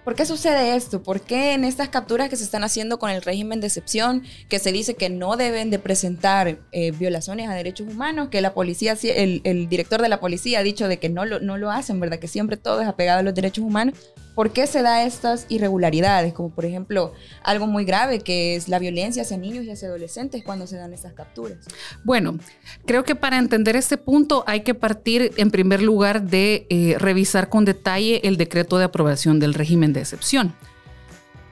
¿Por 0.04 0.16
qué 0.16 0.26
sucede 0.26 0.76
esto? 0.76 1.02
¿Por 1.02 1.22
qué 1.22 1.54
en 1.54 1.64
estas 1.64 1.88
capturas 1.88 2.30
que 2.30 2.36
se 2.36 2.44
están 2.44 2.66
haciendo 2.66 3.00
con 3.00 3.10
el 3.10 3.22
régimen 3.22 3.62
de 3.62 3.68
excepción, 3.68 4.24
que 4.50 4.60
se 4.60 4.74
dice 4.74 4.96
que 4.96 5.10
no 5.10 5.38
deben 5.38 5.70
de 5.70 5.80
presentar 5.80 6.60
eh, 6.74 6.92
violaciones 6.92 7.48
a 7.48 7.54
derechos 7.54 7.88
humanos, 7.88 8.28
que 8.28 8.42
la 8.42 8.54
policía, 8.54 8.98
el, 9.02 9.40
el, 9.46 9.70
director 9.70 10.02
de 10.02 10.10
la 10.10 10.20
policía 10.20 10.60
ha 10.60 10.64
dicho 10.64 10.90
de 10.90 11.00
que 11.00 11.08
no 11.08 11.24
lo, 11.24 11.40
no 11.40 11.58
lo 11.58 11.72
hacen, 11.72 12.02
¿verdad? 12.02 12.20
Que 12.20 12.28
siempre 12.28 12.58
todo 12.58 12.82
es 12.82 12.88
apegado 12.90 13.20
a 13.20 13.24
los 13.24 13.34
derechos 13.34 13.64
humanos. 13.64 13.96
¿Por 14.36 14.52
qué 14.52 14.66
se 14.66 14.82
da 14.82 15.04
estas 15.04 15.46
irregularidades? 15.50 16.34
Como 16.34 16.50
por 16.50 16.66
ejemplo 16.66 17.14
algo 17.44 17.68
muy 17.68 17.86
grave 17.86 18.20
que 18.20 18.56
es 18.56 18.68
la 18.68 18.80
violencia 18.80 19.22
hacia 19.22 19.38
niños 19.38 19.66
y 19.66 19.72
hacia 19.72 19.88
adolescentes 19.88 20.44
cuando 20.44 20.66
se 20.66 20.78
dan 20.78 20.94
estas 20.94 21.14
capturas. 21.14 21.60
Bueno, 22.04 22.38
creo 22.86 23.04
que 23.04 23.16
para 23.16 23.38
entender 23.38 23.76
este 23.76 23.98
punto 23.98 24.44
hay 24.48 24.62
que 24.62 24.74
partir 24.74 25.32
en 25.38 25.52
primer 25.52 25.82
lugar 25.82 26.24
de 26.24 26.66
eh, 26.70 26.96
revisar 26.98 27.50
con 27.50 27.66
detalle 27.66 28.22
el 28.28 28.38
decreto 28.38 28.78
de 28.78 28.86
aprobación 28.86 29.40
del 29.40 29.54
régimen 29.54 29.94
de 29.94 30.02
excepción. 30.02 30.56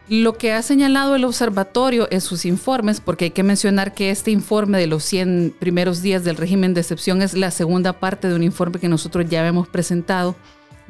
Lo 0.09 0.37
que 0.37 0.51
ha 0.51 0.61
señalado 0.61 1.15
el 1.15 1.23
observatorio 1.23 2.07
en 2.11 2.19
sus 2.19 2.45
informes, 2.45 2.99
porque 2.99 3.25
hay 3.25 3.31
que 3.31 3.43
mencionar 3.43 3.93
que 3.93 4.09
este 4.09 4.29
informe 4.31 4.77
de 4.77 4.87
los 4.87 5.05
100 5.05 5.55
primeros 5.57 6.01
días 6.01 6.25
del 6.25 6.35
régimen 6.35 6.73
de 6.73 6.81
excepción 6.81 7.21
es 7.21 7.33
la 7.33 7.49
segunda 7.49 7.93
parte 7.93 8.27
de 8.27 8.35
un 8.35 8.43
informe 8.43 8.79
que 8.79 8.89
nosotros 8.89 9.25
ya 9.29 9.39
habíamos 9.39 9.69
presentado 9.69 10.35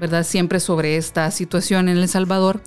¿verdad? 0.02 0.24
Siempre 0.24 0.60
sobre 0.60 0.98
esta 0.98 1.30
situación 1.30 1.88
en 1.88 1.98
El 1.98 2.10
Salvador. 2.10 2.60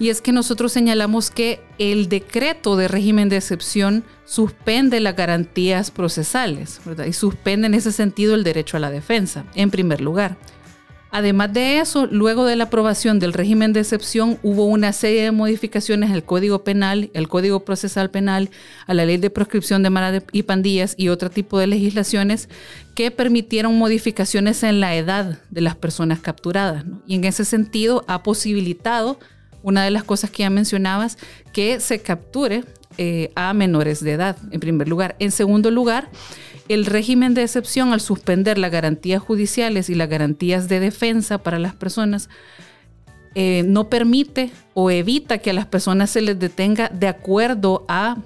Y 0.00 0.08
es 0.08 0.20
que 0.20 0.32
nosotros 0.32 0.72
señalamos 0.72 1.30
que 1.30 1.60
el 1.78 2.08
decreto 2.08 2.76
de 2.76 2.88
régimen 2.88 3.28
de 3.28 3.36
excepción 3.36 4.02
suspende 4.24 4.98
las 4.98 5.14
garantías 5.14 5.92
procesales. 5.92 6.80
Y 7.06 7.12
suspende 7.12 7.68
en 7.68 7.74
ese 7.74 7.92
sentido 7.92 8.34
el 8.34 8.42
derecho 8.42 8.76
a 8.76 8.80
la 8.80 8.90
defensa, 8.90 9.44
en 9.54 9.70
primer 9.70 10.00
lugar. 10.00 10.36
Además 11.14 11.52
de 11.52 11.78
eso, 11.78 12.06
luego 12.06 12.46
de 12.46 12.56
la 12.56 12.64
aprobación 12.64 13.18
del 13.18 13.34
régimen 13.34 13.74
de 13.74 13.80
excepción, 13.80 14.38
hubo 14.42 14.64
una 14.64 14.94
serie 14.94 15.24
de 15.24 15.30
modificaciones 15.30 16.10
al 16.10 16.24
Código 16.24 16.64
Penal, 16.64 17.10
al 17.14 17.28
Código 17.28 17.66
Procesal 17.66 18.10
Penal, 18.10 18.48
a 18.86 18.94
la 18.94 19.04
Ley 19.04 19.18
de 19.18 19.28
Proscripción 19.28 19.82
de 19.82 19.90
Maras 19.90 20.24
y 20.32 20.44
Pandillas 20.44 20.94
y 20.96 21.10
otro 21.10 21.28
tipo 21.28 21.58
de 21.58 21.66
legislaciones 21.66 22.48
que 22.94 23.10
permitieron 23.10 23.78
modificaciones 23.78 24.62
en 24.62 24.80
la 24.80 24.94
edad 24.94 25.38
de 25.50 25.60
las 25.60 25.76
personas 25.76 26.20
capturadas. 26.20 26.84
Y 27.06 27.14
en 27.14 27.24
ese 27.24 27.44
sentido 27.44 28.04
ha 28.06 28.22
posibilitado, 28.22 29.18
una 29.62 29.84
de 29.84 29.90
las 29.90 30.04
cosas 30.04 30.30
que 30.30 30.42
ya 30.42 30.50
mencionabas, 30.50 31.18
que 31.52 31.80
se 31.80 32.00
capture 32.00 32.64
eh, 32.98 33.30
a 33.34 33.54
menores 33.54 34.02
de 34.04 34.12
edad, 34.12 34.36
en 34.50 34.60
primer 34.60 34.88
lugar. 34.88 35.16
En 35.18 35.30
segundo 35.30 35.70
lugar, 35.70 36.10
el 36.68 36.84
régimen 36.84 37.34
de 37.34 37.42
excepción 37.42 37.92
al 37.92 38.00
suspender 38.00 38.58
las 38.58 38.70
garantías 38.70 39.22
judiciales 39.22 39.88
y 39.88 39.94
las 39.94 40.08
garantías 40.08 40.68
de 40.68 40.80
defensa 40.80 41.38
para 41.38 41.58
las 41.58 41.74
personas 41.74 42.28
eh, 43.34 43.64
no 43.66 43.88
permite 43.88 44.50
o 44.74 44.90
evita 44.90 45.38
que 45.38 45.50
a 45.50 45.54
las 45.54 45.66
personas 45.66 46.10
se 46.10 46.20
les 46.20 46.38
detenga 46.38 46.90
de 46.90 47.08
acuerdo 47.08 47.86
a 47.88 48.18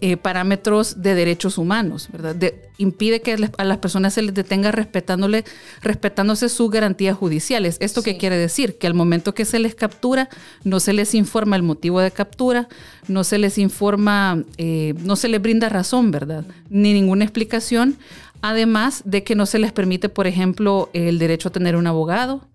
eh, 0.00 0.16
parámetros 0.16 1.02
de 1.02 1.14
derechos 1.14 1.58
humanos, 1.58 2.08
¿verdad? 2.12 2.36
impide 2.78 3.20
que 3.20 3.36
a 3.56 3.64
las 3.64 3.78
personas 3.78 4.14
se 4.14 4.22
les 4.22 4.32
detenga 4.32 4.70
respetándole, 4.70 5.44
respetándose 5.82 6.48
sus 6.48 6.70
garantías 6.70 7.16
judiciales. 7.16 7.76
¿Esto 7.80 8.02
qué 8.02 8.16
quiere 8.16 8.36
decir? 8.36 8.78
Que 8.78 8.86
al 8.86 8.94
momento 8.94 9.34
que 9.34 9.44
se 9.44 9.58
les 9.58 9.74
captura, 9.74 10.28
no 10.62 10.78
se 10.78 10.92
les 10.92 11.14
informa 11.14 11.56
el 11.56 11.64
motivo 11.64 12.00
de 12.00 12.12
captura, 12.12 12.68
no 13.08 13.24
se 13.24 13.38
les 13.38 13.58
informa, 13.58 14.44
eh, 14.56 14.94
no 15.02 15.16
se 15.16 15.28
les 15.28 15.42
brinda 15.42 15.68
razón, 15.68 16.12
¿verdad? 16.12 16.44
Ni 16.70 16.92
ninguna 16.92 17.24
explicación. 17.24 17.98
Además 18.40 19.02
de 19.04 19.24
que 19.24 19.34
no 19.34 19.46
se 19.46 19.58
les 19.58 19.72
permite, 19.72 20.08
por 20.08 20.28
ejemplo, 20.28 20.90
el 20.92 21.18
derecho 21.18 21.48
a 21.48 21.52
tener 21.52 21.74
un 21.74 21.88
abogado, 21.88 22.46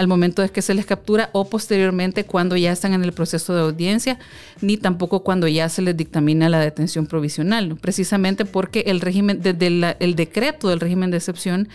al 0.00 0.08
momento 0.08 0.40
de 0.40 0.48
que 0.48 0.62
se 0.62 0.72
les 0.72 0.86
captura 0.86 1.28
o 1.34 1.50
posteriormente 1.50 2.24
cuando 2.24 2.56
ya 2.56 2.72
están 2.72 2.94
en 2.94 3.04
el 3.04 3.12
proceso 3.12 3.54
de 3.54 3.60
audiencia, 3.60 4.18
ni 4.62 4.78
tampoco 4.78 5.22
cuando 5.22 5.46
ya 5.46 5.68
se 5.68 5.82
les 5.82 5.94
dictamina 5.94 6.48
la 6.48 6.58
detención 6.58 7.06
provisional, 7.06 7.76
precisamente 7.76 8.46
porque 8.46 8.84
el 8.86 9.02
régimen, 9.02 9.42
desde 9.42 9.66
el 10.00 10.14
decreto 10.14 10.70
del 10.70 10.80
régimen 10.80 11.10
de 11.10 11.18
excepción, 11.18 11.68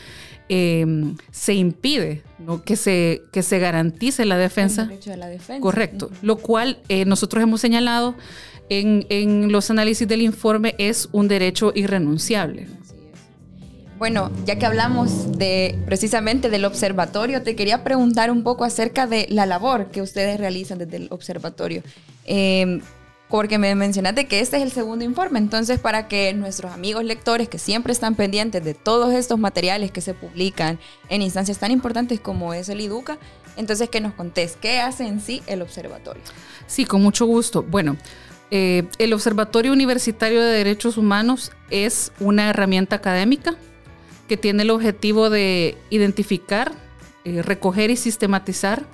em, 0.49 1.15
se 1.29 1.53
impide 1.53 2.23
que, 2.65 2.75
se, 2.75 3.21
que 3.31 3.43
se 3.43 3.59
garantice 3.59 4.25
la 4.25 4.37
defensa. 4.37 4.81
El 4.81 4.89
derecho 4.89 5.11
de 5.11 5.17
la 5.17 5.27
defensa. 5.27 5.61
Correcto, 5.61 6.09
lo 6.23 6.37
cual 6.37 6.79
eh, 6.89 7.05
nosotros 7.05 7.43
hemos 7.43 7.61
señalado 7.61 8.15
en, 8.69 9.05
en 9.09 9.51
los 9.51 9.69
análisis 9.69 10.07
del 10.07 10.23
informe 10.23 10.73
es 10.79 11.09
un 11.11 11.27
derecho 11.27 11.73
irrenunciable. 11.75 12.65
Bueno, 13.97 14.29
ya 14.45 14.57
que 14.57 14.65
hablamos 14.65 15.37
de 15.37 15.79
precisamente 15.85 16.49
del 16.49 16.65
observatorio, 16.65 17.43
te 17.43 17.55
quería 17.55 17.83
preguntar 17.83 18.29
un 18.29 18.43
poco 18.43 18.65
acerca 18.65 19.07
de 19.07 19.25
la 19.29 19.45
labor 19.45 19.87
que 19.87 20.01
ustedes 20.01 20.37
realizan 20.37 20.79
desde 20.79 20.97
el 20.97 21.07
observatorio. 21.11 21.81
Em, 22.25 22.81
porque 23.29 23.57
me 23.57 23.73
mencionaste 23.73 24.27
que 24.27 24.41
este 24.41 24.57
es 24.57 24.63
el 24.63 24.71
segundo 24.71 25.05
informe, 25.05 25.39
entonces 25.39 25.79
para 25.79 26.07
que 26.09 26.33
nuestros 26.33 26.73
amigos 26.73 27.05
lectores 27.05 27.47
que 27.47 27.57
siempre 27.57 27.93
están 27.93 28.15
pendientes 28.15 28.63
de 28.63 28.73
todos 28.73 29.13
estos 29.13 29.39
materiales 29.39 29.91
que 29.91 30.01
se 30.01 30.13
publican 30.13 30.77
en 31.09 31.21
instancias 31.21 31.57
tan 31.57 31.71
importantes 31.71 32.19
como 32.19 32.53
es 32.53 32.67
el 32.69 32.81
IDUCA, 32.81 33.17
entonces 33.55 33.89
que 33.89 34.01
nos 34.01 34.13
contés 34.13 34.57
qué 34.59 34.79
hace 34.79 35.07
en 35.07 35.21
sí 35.21 35.41
el 35.47 35.61
observatorio. 35.61 36.21
Sí, 36.67 36.85
con 36.85 37.01
mucho 37.01 37.25
gusto. 37.25 37.63
Bueno, 37.63 37.95
eh, 38.51 38.83
el 38.99 39.13
Observatorio 39.13 39.71
Universitario 39.71 40.41
de 40.43 40.51
Derechos 40.51 40.97
Humanos 40.97 41.51
es 41.71 42.11
una 42.19 42.49
herramienta 42.49 42.97
académica 42.97 43.55
que 44.27 44.37
tiene 44.37 44.63
el 44.63 44.71
objetivo 44.71 45.29
de 45.29 45.77
identificar, 45.89 46.71
eh, 47.23 47.41
recoger 47.41 47.91
y 47.91 47.95
sistematizar 47.95 48.85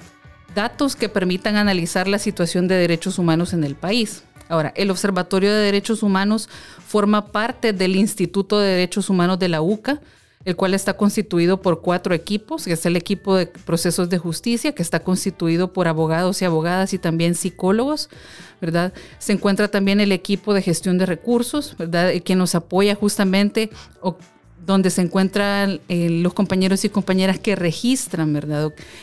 datos 0.56 0.96
que 0.96 1.10
permitan 1.10 1.56
analizar 1.56 2.08
la 2.08 2.20
situación 2.20 2.68
de 2.68 2.76
derechos 2.76 3.18
humanos 3.20 3.54
en 3.54 3.64
el 3.64 3.76
país. 3.76 4.24
Ahora, 4.50 4.74
el 4.76 4.92
Observatorio 4.92 5.50
de 5.50 5.62
Derechos 5.62 6.04
Humanos 6.04 6.50
forma 6.86 7.28
parte 7.32 7.72
del 7.72 7.96
Instituto 7.96 8.60
de 8.60 8.68
Derechos 8.68 9.10
Humanos 9.10 9.40
de 9.40 9.48
la 9.48 9.62
UCA, 9.62 10.02
el 10.44 10.56
cual 10.58 10.74
está 10.74 10.98
constituido 10.98 11.62
por 11.62 11.82
cuatro 11.82 12.14
equipos, 12.14 12.66
que 12.66 12.74
es 12.74 12.86
el 12.86 12.98
equipo 12.98 13.38
de 13.38 13.46
procesos 13.46 14.10
de 14.10 14.18
justicia, 14.18 14.74
que 14.74 14.82
está 14.82 15.02
constituido 15.02 15.72
por 15.72 15.88
abogados 15.88 16.42
y 16.42 16.46
abogadas 16.46 16.94
y 16.94 17.00
también 17.00 17.36
psicólogos, 17.36 18.10
¿verdad? 18.60 18.92
Se 19.20 19.34
encuentra 19.34 19.70
también 19.70 20.02
el 20.02 20.12
equipo 20.12 20.54
de 20.54 20.62
gestión 20.62 20.98
de 20.98 21.06
recursos, 21.06 21.78
¿verdad? 21.78 22.12
Que 22.24 22.36
nos 22.36 22.54
apoya 22.56 22.96
justamente 22.96 23.70
donde 24.66 24.90
se 24.90 25.02
encuentran 25.02 25.82
eh, 25.90 26.10
los 26.10 26.34
compañeros 26.34 26.86
y 26.86 26.90
compañeras 26.90 27.40
que 27.40 27.56
registran. 27.56 28.42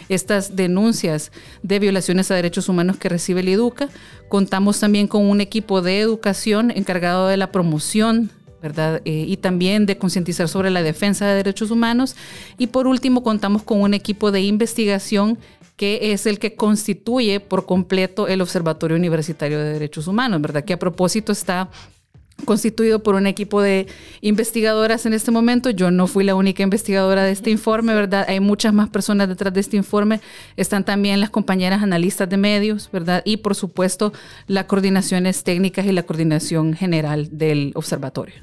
Estas 0.09 0.57
denuncias 0.57 1.33
de 1.63 1.79
violaciones 1.79 2.31
a 2.31 2.35
derechos 2.35 2.69
humanos 2.69 2.97
que 2.97 3.09
recibe 3.09 3.41
el 3.41 3.49
EDUCA. 3.49 3.89
Contamos 4.29 4.81
también 4.81 5.09
con 5.09 5.27
un 5.27 5.41
equipo 5.41 5.83
de 5.83 6.01
educación 6.01 6.71
encargado 6.71 7.29
de 7.29 7.37
la 7.37 7.53
promoción 7.53 8.31
¿verdad? 8.61 9.03
Eh, 9.05 9.25
y 9.29 9.37
también 9.37 9.87
de 9.87 9.99
concientizar 9.99 10.49
sobre 10.49 10.71
la 10.71 10.83
defensa 10.83 11.27
de 11.27 11.37
derechos 11.37 11.71
humanos. 11.71 12.17
Y 12.59 12.69
por 12.69 12.89
último, 12.89 13.23
contamos 13.23 13.63
con 13.63 13.81
un 13.81 13.95
equipo 13.95 14.33
de 14.33 14.43
investigación 14.43 15.39
que 15.77 16.13
es 16.13 16.27
el 16.27 16.41
que 16.41 16.57
constituye 16.57 17.39
por 17.39 17.65
completo 17.65 18.27
el 18.27 18.41
Observatorio 18.41 18.97
Universitario 18.97 19.61
de 19.61 19.75
Derechos 19.75 20.09
Humanos, 20.09 20.41
¿verdad? 20.41 20.65
Que 20.65 20.73
a 20.73 20.79
propósito 20.79 21.31
está 21.31 21.71
constituido 22.45 23.03
por 23.03 23.15
un 23.15 23.27
equipo 23.27 23.61
de 23.61 23.87
investigadoras 24.21 25.07
en 25.07 25.13
este 25.13 25.31
momento. 25.31 25.71
Yo 25.71 25.91
no 25.91 26.07
fui 26.07 26.25
la 26.25 26.35
única 26.35 26.63
investigadora 26.63 27.25
de 27.25 27.33
este 27.33 27.51
informe, 27.51 27.95
¿verdad? 27.95 28.25
Hay 28.29 28.41
muchas 28.41 28.73
más 28.73 28.89
personas 28.89 29.29
detrás 29.29 29.53
de 29.53 29.61
este 29.61 29.77
informe. 29.77 30.21
Están 30.57 30.85
también 30.85 31.21
las 31.21 31.31
compañeras 31.31 31.83
analistas 31.83 32.29
de 32.29 32.37
medios, 32.37 32.91
¿verdad? 32.93 33.23
Y 33.25 33.39
por 33.39 33.55
supuesto, 33.55 34.13
las 34.47 34.65
coordinaciones 34.65 35.45
técnicas 35.45 35.87
y 35.87 35.93
la 35.93 36.05
coordinación 36.05 36.75
general 36.75 37.29
del 37.33 37.73
observatorio. 37.75 38.35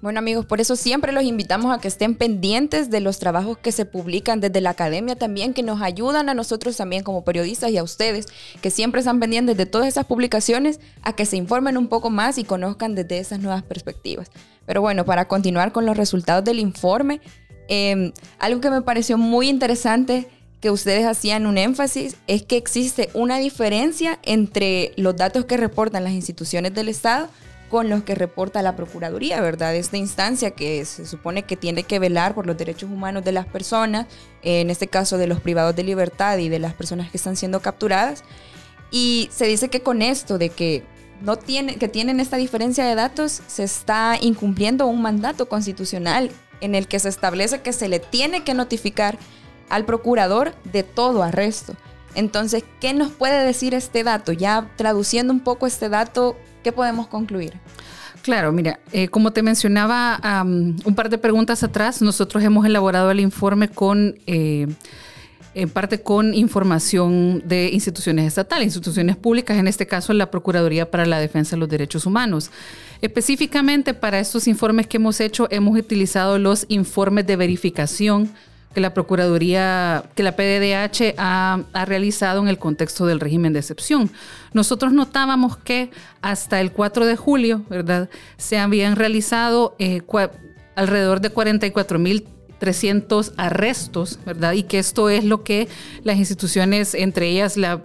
Bueno 0.00 0.20
amigos, 0.20 0.46
por 0.46 0.60
eso 0.60 0.76
siempre 0.76 1.10
los 1.10 1.24
invitamos 1.24 1.74
a 1.74 1.80
que 1.80 1.88
estén 1.88 2.14
pendientes 2.14 2.88
de 2.88 3.00
los 3.00 3.18
trabajos 3.18 3.58
que 3.58 3.72
se 3.72 3.84
publican 3.84 4.40
desde 4.40 4.60
la 4.60 4.70
academia 4.70 5.16
también, 5.16 5.52
que 5.54 5.64
nos 5.64 5.82
ayudan 5.82 6.28
a 6.28 6.34
nosotros 6.34 6.76
también 6.76 7.02
como 7.02 7.24
periodistas 7.24 7.72
y 7.72 7.78
a 7.78 7.82
ustedes, 7.82 8.26
que 8.60 8.70
siempre 8.70 9.00
están 9.00 9.18
pendientes 9.18 9.56
de 9.56 9.66
todas 9.66 9.88
esas 9.88 10.06
publicaciones, 10.06 10.78
a 11.02 11.14
que 11.14 11.26
se 11.26 11.36
informen 11.36 11.76
un 11.76 11.88
poco 11.88 12.10
más 12.10 12.38
y 12.38 12.44
conozcan 12.44 12.94
desde 12.94 13.18
esas 13.18 13.40
nuevas 13.40 13.64
perspectivas. 13.64 14.30
Pero 14.66 14.82
bueno, 14.82 15.04
para 15.04 15.26
continuar 15.26 15.72
con 15.72 15.84
los 15.84 15.96
resultados 15.96 16.44
del 16.44 16.60
informe, 16.60 17.20
em, 17.66 18.12
algo 18.38 18.60
que 18.60 18.70
me 18.70 18.82
pareció 18.82 19.18
muy 19.18 19.48
interesante 19.48 20.28
que 20.60 20.70
ustedes 20.70 21.06
hacían 21.06 21.44
un 21.44 21.58
énfasis 21.58 22.16
es 22.28 22.44
que 22.44 22.56
existe 22.56 23.10
una 23.14 23.38
diferencia 23.38 24.20
entre 24.22 24.92
los 24.96 25.16
datos 25.16 25.44
que 25.46 25.56
reportan 25.56 26.04
las 26.04 26.12
instituciones 26.12 26.72
del 26.72 26.88
Estado 26.88 27.28
con 27.68 27.88
los 27.88 28.02
que 28.02 28.14
reporta 28.14 28.62
la 28.62 28.76
Procuraduría, 28.76 29.40
¿verdad? 29.40 29.74
Esta 29.74 29.96
instancia 29.96 30.50
que 30.52 30.84
se 30.84 31.06
supone 31.06 31.42
que 31.44 31.56
tiene 31.56 31.82
que 31.82 31.98
velar 31.98 32.34
por 32.34 32.46
los 32.46 32.56
derechos 32.56 32.90
humanos 32.90 33.24
de 33.24 33.32
las 33.32 33.46
personas, 33.46 34.06
en 34.42 34.70
este 34.70 34.88
caso 34.88 35.18
de 35.18 35.26
los 35.26 35.40
privados 35.40 35.76
de 35.76 35.84
libertad 35.84 36.38
y 36.38 36.48
de 36.48 36.58
las 36.58 36.74
personas 36.74 37.10
que 37.10 37.16
están 37.16 37.36
siendo 37.36 37.60
capturadas. 37.60 38.24
Y 38.90 39.28
se 39.32 39.46
dice 39.46 39.68
que 39.68 39.82
con 39.82 40.02
esto 40.02 40.38
de 40.38 40.48
que 40.48 40.82
no 41.20 41.36
tiene, 41.36 41.76
que 41.76 41.88
tienen 41.88 42.20
esta 42.20 42.36
diferencia 42.36 42.84
de 42.84 42.94
datos, 42.94 43.42
se 43.46 43.64
está 43.64 44.16
incumpliendo 44.20 44.86
un 44.86 45.02
mandato 45.02 45.48
constitucional 45.48 46.30
en 46.60 46.74
el 46.74 46.88
que 46.88 46.98
se 46.98 47.08
establece 47.08 47.60
que 47.60 47.72
se 47.72 47.88
le 47.88 47.98
tiene 47.98 48.44
que 48.44 48.54
notificar 48.54 49.18
al 49.68 49.84
procurador 49.84 50.54
de 50.64 50.82
todo 50.82 51.22
arresto. 51.22 51.74
Entonces, 52.14 52.64
¿qué 52.80 52.94
nos 52.94 53.12
puede 53.12 53.44
decir 53.44 53.74
este 53.74 54.02
dato? 54.02 54.32
Ya 54.32 54.70
traduciendo 54.76 55.32
un 55.32 55.40
poco 55.40 55.66
este 55.66 55.88
dato, 55.88 56.36
¿qué 56.62 56.72
podemos 56.72 57.06
concluir? 57.06 57.54
Claro, 58.22 58.52
mira, 58.52 58.80
eh, 58.92 59.08
como 59.08 59.32
te 59.32 59.42
mencionaba 59.42 60.20
un 60.44 60.94
par 60.94 61.08
de 61.08 61.18
preguntas 61.18 61.62
atrás, 61.62 62.02
nosotros 62.02 62.42
hemos 62.42 62.66
elaborado 62.66 63.10
el 63.10 63.20
informe 63.20 63.68
con, 63.68 64.18
eh, 64.26 64.66
en 65.54 65.70
parte 65.70 66.02
con 66.02 66.34
información 66.34 67.42
de 67.46 67.70
instituciones 67.72 68.26
estatales, 68.26 68.66
instituciones 68.66 69.16
públicas, 69.16 69.56
en 69.56 69.66
este 69.66 69.86
caso 69.86 70.12
la 70.12 70.30
Procuraduría 70.30 70.90
para 70.90 71.06
la 71.06 71.20
Defensa 71.20 71.56
de 71.56 71.60
los 71.60 71.68
Derechos 71.68 72.06
Humanos. 72.06 72.50
Específicamente 73.00 73.94
para 73.94 74.18
estos 74.18 74.46
informes 74.46 74.86
que 74.86 74.98
hemos 74.98 75.20
hecho, 75.20 75.48
hemos 75.50 75.78
utilizado 75.78 76.38
los 76.38 76.66
informes 76.68 77.26
de 77.26 77.36
verificación 77.36 78.30
que 78.78 78.82
la 78.82 78.94
Procuraduría, 78.94 80.04
que 80.14 80.22
la 80.22 80.36
PDDH 80.36 81.16
ha, 81.18 81.64
realizado 81.84 82.40
en 82.40 82.46
el 82.46 82.60
contexto 82.60 83.06
del 83.06 83.18
régimen 83.18 83.52
de 83.52 83.58
excepción. 83.58 84.08
Nosotros 84.52 84.92
notábamos 84.92 85.56
que 85.56 85.90
hasta 86.22 86.60
el 86.60 86.70
4 86.70 87.04
de 87.06 87.16
julio, 87.16 87.64
¿verdad? 87.68 88.08
Se 88.36 88.56
habían 88.56 88.94
realizado 88.94 89.74
eh, 89.80 90.02
alrededor 90.76 91.20
de 91.20 91.30
44 91.30 91.98
mil 91.98 92.28
300 92.58 93.32
arrestos, 93.36 94.18
¿verdad? 94.26 94.52
Y 94.52 94.64
que 94.64 94.78
esto 94.78 95.08
es 95.08 95.24
lo 95.24 95.44
que 95.44 95.68
las 96.02 96.18
instituciones, 96.18 96.94
entre 96.94 97.28
ellas 97.28 97.56
la, 97.56 97.82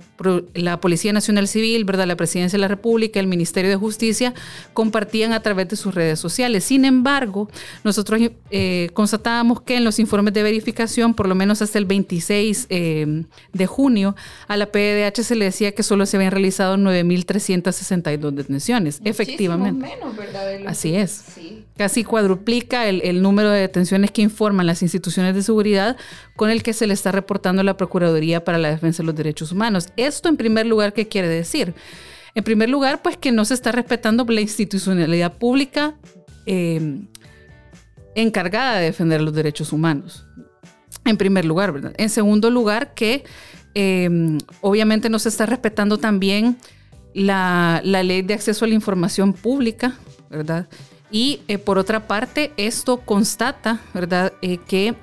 la, 0.53 0.79
Policía 0.79 1.13
Nacional 1.13 1.47
Civil, 1.47 1.86
¿verdad? 1.86 2.07
La 2.07 2.15
Presidencia 2.15 2.57
de 2.57 2.62
la 2.62 2.67
República, 2.67 3.19
el 3.19 3.27
Ministerio 3.27 3.69
de 3.69 3.75
Justicia, 3.75 4.33
compartían 4.73 5.33
a 5.33 5.41
través 5.41 5.69
de 5.69 5.75
sus 5.75 5.93
redes 5.93 6.19
sociales. 6.19 6.63
Sin 6.63 6.86
embargo, 6.86 7.49
nosotros 7.83 8.19
eh, 8.49 8.89
constatábamos 8.93 9.62
que 9.62 9.77
en 9.77 9.83
los 9.83 9.99
informes 9.99 10.33
de 10.33 10.43
verificación, 10.43 11.13
por 11.13 11.27
lo 11.27 11.36
menos 11.36 11.62
hasta 11.62 11.77
el 11.77 11.86
26 11.86 12.67
eh, 12.69 13.23
de 13.53 13.67
junio, 13.67 14.15
a 14.47 14.57
la 14.57 14.71
PDH 14.71 15.23
se 15.23 15.36
le 15.36 15.45
decía 15.45 15.73
que 15.73 15.83
solo 15.83 16.05
se 16.05 16.17
habían 16.17 16.31
realizado 16.31 16.77
9.362 16.77 18.31
detenciones. 18.31 18.99
Muchísimo 18.99 19.09
Efectivamente. 19.09 19.88
menos, 19.88 20.15
¿verdad? 20.15 20.67
Así 20.67 20.95
es. 20.95 21.25
Casi 21.77 22.03
cuadruplica 22.03 22.88
el, 22.88 23.01
el 23.03 23.21
número 23.21 23.51
de 23.51 23.62
detenciones 23.62 24.12
que 24.12 24.21
informan 24.21 24.62
las 24.65 24.82
instituciones 24.82 25.36
de 25.36 25.43
seguridad 25.43 25.97
con 26.36 26.49
el 26.49 26.63
que 26.63 26.73
se 26.73 26.88
le 26.88 26.93
está 26.93 27.12
reportando 27.12 27.63
la 27.63 27.78
Procuraduría 27.78 28.43
para 28.43 28.58
la 28.58 28.69
Defensa 28.69 29.04
de 29.04 29.08
los 29.08 29.15
Derechos 29.15 29.52
Humanos. 29.52 29.89
Esto 29.97 30.30
en 30.30 30.38
primer 30.38 30.65
lugar, 30.65 30.93
¿qué 30.93 31.08
quiere 31.08 31.28
decir? 31.28 31.73
En 32.36 32.43
primer 32.43 32.69
lugar, 32.69 33.02
pues 33.02 33.17
que 33.17 33.32
no 33.32 33.45
se 33.45 33.54
está 33.54 33.71
respetando 33.71 34.26
la 34.28 34.41
institucionalidad 34.41 35.34
pública 35.34 35.95
eh, 36.45 37.02
encargada 38.15 38.78
de 38.78 38.86
defender 38.86 39.21
los 39.21 39.34
derechos 39.34 39.71
humanos. 39.71 40.26
En 41.06 41.17
primer 41.17 41.45
lugar, 41.45 41.71
¿verdad? 41.71 41.93
En 41.97 42.10
segundo 42.10 42.49
lugar, 42.49 42.93
que 42.93 43.23
eh, 43.76 44.10
obviamente 44.62 45.10
no 45.10 45.19
se 45.19 45.30
está 45.30 45.45
respetando 45.45 45.97
también 45.97 46.58
la, 47.13 47.82
la, 47.84 48.04
ley 48.04 48.21
de 48.21 48.34
acceso 48.34 48.65
a 48.65 48.67
la 48.67 48.73
información 48.73 49.34
pública, 49.34 49.95
¿verdad? 50.30 50.67
Y 51.13 51.41
eh, 51.47 51.60
por 51.60 51.78
otra 51.78 52.08
parte, 52.08 52.52
esto 52.58 52.97
constata, 52.97 53.80
¿verdad?, 53.93 54.34
eh, 54.41 54.58
que, 54.58 54.95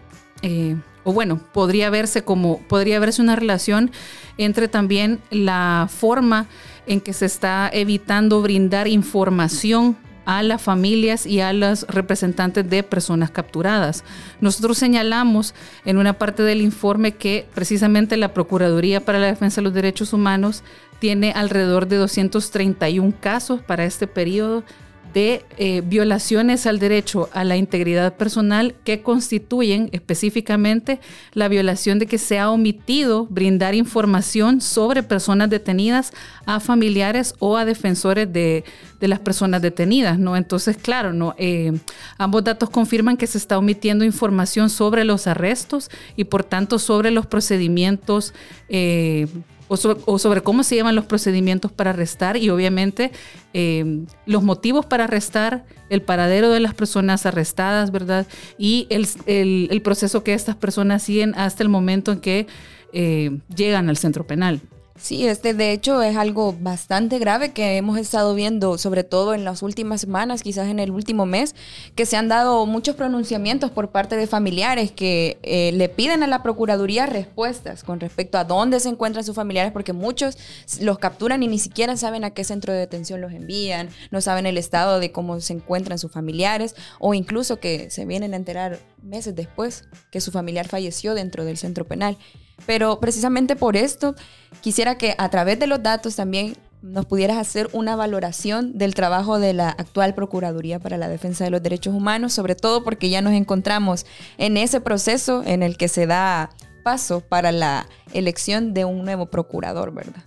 eh, 0.42 0.75
o 1.05 1.12
bueno, 1.12 1.40
podría 1.55 1.88
verse 1.88 2.25
como, 2.25 2.59
podría 2.62 2.99
verse 2.99 3.23
una 3.23 3.37
relación 3.37 3.92
entre 4.37 4.66
también 4.66 5.20
la 5.31 5.88
forma 5.88 6.46
en 6.88 7.01
que 7.01 7.12
se 7.12 7.27
está 7.27 7.70
evitando 7.73 8.42
brindar 8.42 8.88
información 8.88 9.96
a 10.25 10.42
las 10.42 10.61
familias 10.61 11.27
y 11.27 11.40
a 11.40 11.53
los 11.53 11.87
representantes 11.87 12.68
de 12.68 12.83
personas 12.83 13.31
capturadas. 13.31 14.03
Nosotros 14.40 14.79
señalamos 14.79 15.55
en 15.85 15.96
una 15.96 16.14
parte 16.14 16.42
del 16.42 16.61
informe 16.61 17.12
que 17.12 17.46
precisamente 17.55 18.16
la 18.16 18.35
Procuraduría 18.35 19.05
para 19.05 19.20
la 19.20 19.29
Defensa 19.29 19.61
de 19.61 19.64
los 19.64 19.75
Derechos 19.75 20.12
Humanos 20.12 20.64
tiene 20.99 21.31
alrededor 21.33 21.87
de 21.87 21.99
231 21.99 23.14
casos 23.20 23.61
para 23.61 23.85
este 23.85 24.09
periodo 24.09 24.64
de 25.12 25.44
eh, 25.59 25.83
violaciones 25.85 26.66
al 26.66 26.79
derecho 26.79 27.29
a 27.33 27.44
la 27.44 27.57
integridad 27.57 28.14
personal 28.16 28.75
que 28.85 29.03
constituyen 29.03 29.88
específicamente 29.92 31.01
la 31.33 31.49
violación 31.49 31.99
de 31.99 32.07
que 32.07 32.18
se 32.18 32.38
ha 32.38 32.51
omitido 32.51 33.27
brindar 33.27 33.75
información 33.75 34.61
sobre 34.61 35.03
personas 35.03 35.51
detenidas 35.51 36.12
a 36.46 36.61
familiares 36.61 37.35
o 37.38 37.57
a 37.57 37.64
defensores 37.64 38.33
de, 38.33 38.64
las 39.01 39.18
personas 39.18 39.62
detenidas, 39.62 40.18
¿no? 40.18 40.37
Entonces, 40.37 40.77
claro, 40.77 41.14
¿no? 41.14 41.35
Eh, 41.38 41.73
ambos 42.18 42.44
datos 42.44 42.68
confirman 42.68 43.16
que 43.16 43.27
se 43.27 43.38
está 43.38 43.57
omitiendo 43.57 44.05
información 44.05 44.68
sobre 44.68 45.05
los 45.05 45.27
arrestos 45.27 45.90
y 46.16 46.25
por 46.25 46.44
tanto 46.44 46.79
sobre 46.79 47.11
los 47.11 47.27
procedimientos 47.27 48.35
eh, 48.68 49.27
o 49.70 50.18
sobre, 50.18 50.42
cómo 50.42 50.64
se 50.64 50.74
llevan 50.74 50.96
los 50.96 51.04
procedimientos 51.04 51.70
para 51.70 51.90
arrestar 51.90 52.37
y 52.37 52.50
obviamente 52.50 53.12
eh, 53.54 54.04
los 54.26 54.42
motivos 54.42 54.85
para 54.85 55.04
arrestar, 55.04 55.64
el 55.90 56.02
paradero 56.02 56.50
de 56.50 56.59
las 56.59 56.74
personas 56.74 57.24
arrestadas, 57.24 57.92
¿verdad? 57.92 58.26
Y 58.59 58.88
el, 58.90 59.80
proceso 59.83 60.24
que 60.24 60.35
estas 60.35 60.56
personas 60.56 61.04
siguen 61.04 61.35
hasta 61.37 61.62
el 61.62 61.68
momento 61.68 62.11
en 62.11 62.20
que 62.20 62.48
eh, 62.92 63.38
llegan 63.54 63.88
al 63.88 63.96
centro 63.96 64.26
penal. 64.26 64.61
Sí, 65.00 65.26
este 65.26 65.54
de 65.54 65.72
hecho 65.72 66.02
es 66.02 66.14
algo 66.16 66.54
bastante 66.60 67.18
grave 67.18 67.52
que 67.52 67.78
hemos 67.78 67.98
estado 67.98 68.34
viendo, 68.34 68.76
sobre 68.76 69.02
todo 69.02 69.32
en 69.32 69.44
las 69.44 69.62
últimas 69.62 70.02
semanas, 70.02 70.42
quizás 70.42 70.68
en 70.68 70.78
el 70.78 70.90
último 70.90 71.24
mes, 71.24 71.54
que 71.94 72.04
se 72.04 72.18
han 72.18 72.28
dado 72.28 72.66
muchos 72.66 72.96
pronunciamientos 72.96 73.70
por 73.70 73.90
parte 73.90 74.16
de 74.16 74.26
familiares 74.26 74.92
que 74.92 75.38
eh, 75.42 75.72
le 75.72 75.88
piden 75.88 76.22
a 76.22 76.26
la 76.26 76.42
Procuraduría 76.42 77.06
respuestas 77.06 77.82
con 77.82 77.98
respecto 77.98 78.36
a 78.36 78.44
dónde 78.44 78.78
se 78.78 78.90
encuentran 78.90 79.24
sus 79.24 79.34
familiares, 79.34 79.72
porque 79.72 79.94
muchos 79.94 80.36
los 80.80 80.98
capturan 80.98 81.42
y 81.42 81.48
ni 81.48 81.58
siquiera 81.58 81.96
saben 81.96 82.24
a 82.24 82.30
qué 82.30 82.44
centro 82.44 82.74
de 82.74 82.80
detención 82.80 83.22
los 83.22 83.32
envían, 83.32 83.88
no 84.10 84.20
saben 84.20 84.44
el 84.44 84.58
estado 84.58 85.00
de 85.00 85.12
cómo 85.12 85.40
se 85.40 85.54
encuentran 85.54 85.98
sus 85.98 86.12
familiares, 86.12 86.76
o 86.98 87.14
incluso 87.14 87.58
que 87.58 87.90
se 87.90 88.04
vienen 88.04 88.34
a 88.34 88.36
enterar 88.36 88.78
meses 89.02 89.34
después 89.34 89.84
que 90.10 90.20
su 90.20 90.30
familiar 90.30 90.68
falleció 90.68 91.14
dentro 91.14 91.46
del 91.46 91.56
centro 91.56 91.86
penal. 91.86 92.18
Pero 92.66 93.01
precisamente 93.01 93.57
por 93.57 93.77
esto 93.77 94.14
quisiera 94.61 94.96
que 94.99 95.14
a 95.18 95.29
través 95.29 95.59
de 95.59 95.66
los 95.66 95.83
datos 95.83 96.16
también 96.16 96.57
nos 96.83 97.07
pudieras 97.07 97.37
hacer 97.37 97.68
una 97.73 97.94
valoración 97.94 98.79
del 98.79 98.94
trabajo 98.94 99.38
de 99.38 99.53
la 99.53 99.68
actual 99.68 100.14
Procuraduría 100.14 100.79
para 100.79 100.96
la 100.96 101.09
Defensa 101.09 101.44
de 101.44 101.51
los 101.51 101.62
Derechos 101.62 101.94
Humanos, 101.94 102.33
sobre 102.33 102.55
todo 102.55 102.85
porque 102.85 103.11
ya 103.11 103.20
nos 103.20 103.35
encontramos 103.35 104.07
en 104.38 104.57
ese 104.57 104.81
proceso 104.81 105.42
en 105.44 105.62
el 105.62 105.77
que 105.77 105.88
se 105.88 106.07
da 106.07 106.51
paso 106.83 107.20
para 107.20 107.53
la 107.53 107.87
elección 108.14 108.73
de 108.73 108.85
un 108.87 109.05
nuevo 109.05 109.27
procurador, 109.27 109.92
¿verdad? 109.92 110.25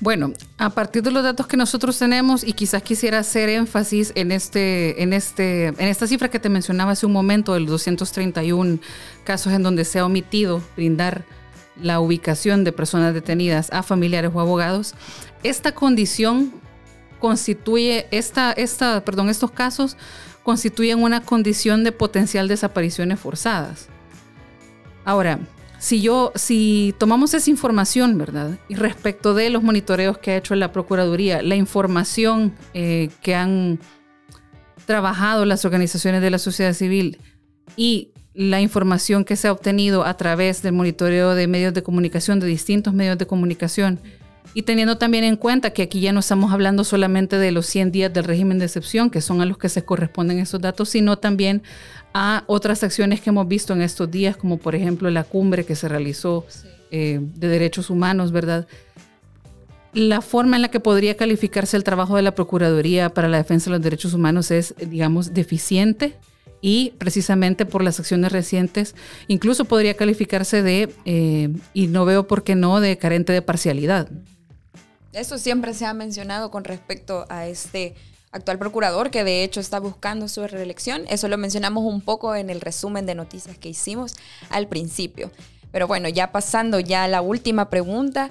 Bueno, 0.00 0.32
a 0.58 0.70
partir 0.70 1.02
de 1.02 1.10
los 1.10 1.22
datos 1.22 1.46
que 1.46 1.56
nosotros 1.56 1.98
tenemos, 1.98 2.44
y 2.44 2.52
quizás 2.52 2.82
quisiera 2.82 3.18
hacer 3.18 3.48
énfasis 3.48 4.12
en, 4.14 4.30
este, 4.30 5.02
en, 5.02 5.12
este, 5.12 5.68
en 5.68 5.80
esta 5.80 6.06
cifra 6.06 6.28
que 6.28 6.38
te 6.38 6.50
mencionaba 6.50 6.92
hace 6.92 7.06
un 7.06 7.12
momento, 7.12 7.54
de 7.54 7.60
los 7.60 7.70
231 7.70 8.78
casos 9.24 9.52
en 9.54 9.62
donde 9.62 9.84
se 9.84 9.98
ha 9.98 10.04
omitido 10.04 10.62
brindar 10.76 11.24
la 11.80 12.00
ubicación 12.00 12.64
de 12.64 12.72
personas 12.72 13.14
detenidas 13.14 13.72
a 13.72 13.82
familiares 13.82 14.30
o 14.34 14.40
abogados, 14.40 14.94
esta 15.42 15.72
condición 15.72 16.52
constituye, 17.18 18.06
esta, 18.10 18.52
esta, 18.52 19.04
perdón, 19.04 19.28
estos 19.28 19.50
casos 19.50 19.96
constituyen 20.42 21.02
una 21.02 21.22
condición 21.22 21.84
de 21.84 21.92
potencial 21.92 22.48
desapariciones 22.48 23.18
forzadas. 23.18 23.88
Ahora, 25.04 25.40
si 25.78 26.00
yo, 26.00 26.32
si 26.34 26.94
tomamos 26.98 27.34
esa 27.34 27.50
información, 27.50 28.16
¿verdad? 28.16 28.58
Y 28.68 28.76
respecto 28.76 29.34
de 29.34 29.50
los 29.50 29.62
monitoreos 29.62 30.18
que 30.18 30.32
ha 30.32 30.36
hecho 30.36 30.54
la 30.54 30.72
Procuraduría, 30.72 31.42
la 31.42 31.56
información 31.56 32.54
eh, 32.74 33.10
que 33.22 33.34
han 33.34 33.78
trabajado 34.86 35.44
las 35.44 35.64
organizaciones 35.64 36.22
de 36.22 36.30
la 36.30 36.38
sociedad 36.38 36.72
civil 36.72 37.18
y 37.76 38.12
la 38.36 38.60
información 38.60 39.24
que 39.24 39.34
se 39.34 39.48
ha 39.48 39.52
obtenido 39.52 40.04
a 40.04 40.16
través 40.16 40.62
del 40.62 40.74
monitoreo 40.74 41.34
de 41.34 41.46
medios 41.46 41.72
de 41.72 41.82
comunicación, 41.82 42.38
de 42.38 42.46
distintos 42.46 42.92
medios 42.92 43.16
de 43.16 43.26
comunicación, 43.26 43.98
y 44.52 44.62
teniendo 44.62 44.98
también 44.98 45.24
en 45.24 45.36
cuenta 45.36 45.70
que 45.70 45.82
aquí 45.82 46.00
ya 46.00 46.12
no 46.12 46.20
estamos 46.20 46.52
hablando 46.52 46.84
solamente 46.84 47.38
de 47.38 47.50
los 47.50 47.66
100 47.66 47.92
días 47.92 48.12
del 48.12 48.24
régimen 48.24 48.58
de 48.58 48.66
excepción, 48.66 49.10
que 49.10 49.22
son 49.22 49.40
a 49.40 49.46
los 49.46 49.58
que 49.58 49.68
se 49.68 49.84
corresponden 49.84 50.38
esos 50.38 50.60
datos, 50.60 50.90
sino 50.90 51.16
también 51.18 51.62
a 52.14 52.44
otras 52.46 52.82
acciones 52.82 53.20
que 53.20 53.30
hemos 53.30 53.48
visto 53.48 53.72
en 53.72 53.82
estos 53.82 54.10
días, 54.10 54.36
como 54.36 54.58
por 54.58 54.74
ejemplo 54.74 55.10
la 55.10 55.24
cumbre 55.24 55.64
que 55.64 55.74
se 55.74 55.88
realizó 55.88 56.46
eh, 56.90 57.20
de 57.20 57.48
derechos 57.48 57.90
humanos, 57.90 58.32
¿verdad? 58.32 58.66
La 59.92 60.20
forma 60.20 60.56
en 60.56 60.62
la 60.62 60.68
que 60.68 60.80
podría 60.80 61.16
calificarse 61.16 61.76
el 61.76 61.84
trabajo 61.84 62.16
de 62.16 62.22
la 62.22 62.34
Procuraduría 62.34 63.08
para 63.10 63.28
la 63.28 63.38
Defensa 63.38 63.70
de 63.70 63.76
los 63.76 63.82
Derechos 63.82 64.12
Humanos 64.12 64.50
es, 64.50 64.74
digamos, 64.78 65.32
deficiente 65.32 66.16
y 66.60 66.94
precisamente 66.98 67.66
por 67.66 67.82
las 67.82 68.00
acciones 68.00 68.32
recientes, 68.32 68.94
incluso 69.28 69.64
podría 69.64 69.94
calificarse 69.94 70.62
de, 70.62 70.92
eh, 71.04 71.50
y 71.74 71.86
no 71.88 72.04
veo 72.04 72.26
por 72.26 72.44
qué 72.44 72.54
no, 72.54 72.80
de 72.80 72.98
carente 72.98 73.32
de 73.32 73.42
parcialidad. 73.42 74.08
Eso 75.12 75.38
siempre 75.38 75.74
se 75.74 75.86
ha 75.86 75.94
mencionado 75.94 76.50
con 76.50 76.64
respecto 76.64 77.24
a 77.28 77.46
este 77.46 77.94
actual 78.32 78.58
procurador 78.58 79.10
que 79.10 79.24
de 79.24 79.44
hecho 79.44 79.60
está 79.60 79.80
buscando 79.80 80.28
su 80.28 80.46
reelección. 80.46 81.04
Eso 81.08 81.28
lo 81.28 81.38
mencionamos 81.38 81.84
un 81.84 82.00
poco 82.00 82.34
en 82.34 82.50
el 82.50 82.60
resumen 82.60 83.06
de 83.06 83.14
noticias 83.14 83.56
que 83.56 83.70
hicimos 83.70 84.14
al 84.50 84.68
principio. 84.68 85.30
Pero 85.72 85.86
bueno, 85.86 86.08
ya 86.08 86.32
pasando 86.32 86.80
ya 86.80 87.04
a 87.04 87.08
la 87.08 87.22
última 87.22 87.70
pregunta, 87.70 88.30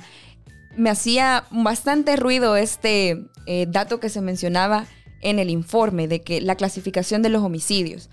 me 0.77 0.89
hacía 0.89 1.45
bastante 1.51 2.15
ruido 2.15 2.55
este 2.55 3.25
eh, 3.45 3.65
dato 3.69 3.99
que 3.99 4.09
se 4.09 4.21
mencionaba 4.21 4.85
en 5.21 5.39
el 5.39 5.49
informe 5.49 6.07
de 6.07 6.21
que 6.21 6.41
la 6.41 6.55
clasificación 6.55 7.21
de 7.21 7.29
los 7.29 7.43
homicidios. 7.43 8.09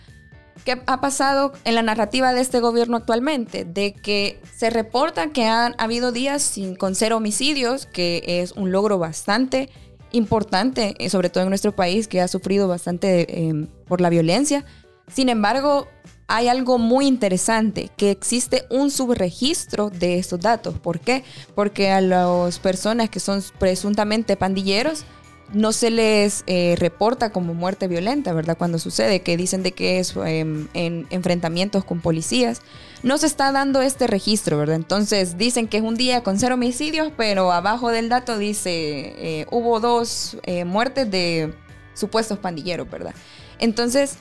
¿Qué 0.65 0.81
ha 0.87 1.01
pasado 1.01 1.53
en 1.65 1.75
la 1.75 1.83
narrativa 1.83 2.33
de 2.33 2.41
este 2.41 2.61
gobierno 2.61 2.97
actualmente? 2.97 3.65
De 3.65 3.95
que 3.95 4.39
se 4.57 4.71
reporta 4.71 5.33
que 5.33 5.45
han 5.45 5.75
habido 5.79 6.13
días 6.13 6.43
sin, 6.43 6.77
con 6.77 6.95
cero 6.95 7.17
homicidios, 7.17 7.87
que 7.87 8.23
es 8.27 8.53
un 8.53 8.71
logro 8.71 8.99
bastante 8.99 9.71
importante, 10.13 10.95
eh, 10.99 11.11
sobre 11.11 11.31
todo 11.31 11.45
en 11.45 11.49
nuestro 11.49 11.75
país, 11.75 12.07
que 12.07 12.21
ha 12.21 12.29
sufrido 12.29 12.69
bastante 12.69 13.47
em, 13.47 13.67
por 13.87 14.01
la 14.01 14.11
violencia. 14.11 14.65
Sin 15.13 15.29
embargo, 15.29 15.89
hay 16.29 16.49
algo 16.49 16.79
muy 16.79 17.07
interesante, 17.07 17.91
que 17.97 18.11
existe 18.11 18.65
un 18.71 18.91
subregistro 18.91 19.91
de 19.91 20.19
estos 20.19 20.41
datos. 20.41 20.79
¿Por 20.79 21.01
qué? 21.01 21.25
Porque 21.55 21.91
a 21.91 22.01
las 22.01 22.59
personas 22.59 23.11
que 23.11 23.21
son 23.21 23.43
presuntamente 23.59 24.37
pandilleros, 24.37 25.05
no 25.53 25.73
se 25.73 25.91
les 25.91 26.45
eh, 26.47 26.77
reporta 26.79 27.31
como 27.31 27.55
muerte 27.55 27.89
violenta, 27.89 28.33
¿verdad? 28.33 28.57
Cuando 28.57 28.79
sucede, 28.79 29.21
que 29.21 29.37
dicen 29.37 29.63
de 29.63 29.73
que 29.73 29.99
es 29.99 30.15
em, 30.17 30.69
en 30.75 31.07
enfrentamientos 31.11 31.85
con 31.85 32.01
policías, 32.01 32.63
no 33.03 33.19
se 33.19 33.27
está 33.27 33.53
dando 33.53 33.83
este 33.83 34.07
registro, 34.07 34.59
¿verdad? 34.59 34.77
Entonces 34.77 35.37
dicen 35.37 35.69
que 35.69 35.79
es 35.79 35.83
un 35.83 35.95
día 35.95 36.23
con 36.23 36.39
cero 36.39 36.55
homicidios, 36.55 37.13
pero 37.17 37.53
abajo 37.53 37.91
del 37.91 38.09
dato 38.09 38.39
dice 38.39 38.71
eh, 38.71 39.47
hubo 39.51 39.81
dos 39.81 40.39
eh, 40.45 40.65
muertes 40.65 41.11
de 41.11 41.53
supuestos 41.95 42.39
pandilleros, 42.39 42.91
¿verdad? 42.91 43.15
Entonces 43.59 44.17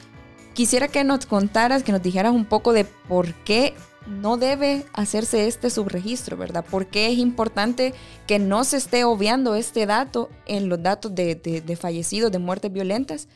quisiera 0.53 0.87
que 0.87 1.03
nos 1.03 1.25
contaras, 1.25 1.83
que 1.83 1.91
nos 1.91 2.01
dijeras 2.01 2.33
un 2.33 2.45
poco 2.45 2.73
de 2.73 2.85
por 2.85 3.33
qué 3.33 3.73
no 4.07 4.37
debe 4.37 4.85
hacerse 4.93 5.47
este 5.47 5.69
subregistro, 5.69 6.37
¿verdad? 6.37 6.65
Porque 6.69 7.07
es 7.11 7.17
importante 7.17 7.93
que 8.27 8.39
no 8.39 8.63
se 8.63 8.77
esté 8.77 9.03
obviando 9.03 9.55
este 9.55 9.85
dato 9.85 10.29
en 10.45 10.69
los 10.69 10.81
datos 10.81 11.13
de, 11.13 11.77
fallecidos, 11.79 12.31
de 12.31 12.39
muertes 12.39 12.71
violentas, 12.71 13.27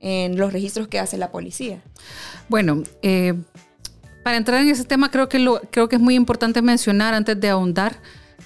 en 0.00 0.36
los 0.36 0.52
registros 0.52 0.88
que 0.88 0.98
hace 0.98 1.16
la 1.16 1.30
policía. 1.30 1.82
Bueno, 2.48 2.82
eh, 3.02 3.34
para 4.22 4.36
entrar 4.36 4.60
en 4.60 4.68
ese 4.68 4.84
tema 4.84 5.10
creo 5.10 5.28
que, 5.28 5.38
lo, 5.38 5.60
creo 5.70 5.88
que 5.88 5.96
es 5.96 6.02
muy 6.02 6.14
importante 6.14 6.62
mencionar 6.62 7.14
antes 7.14 7.38
de 7.40 7.48
ahondar 7.48 8.00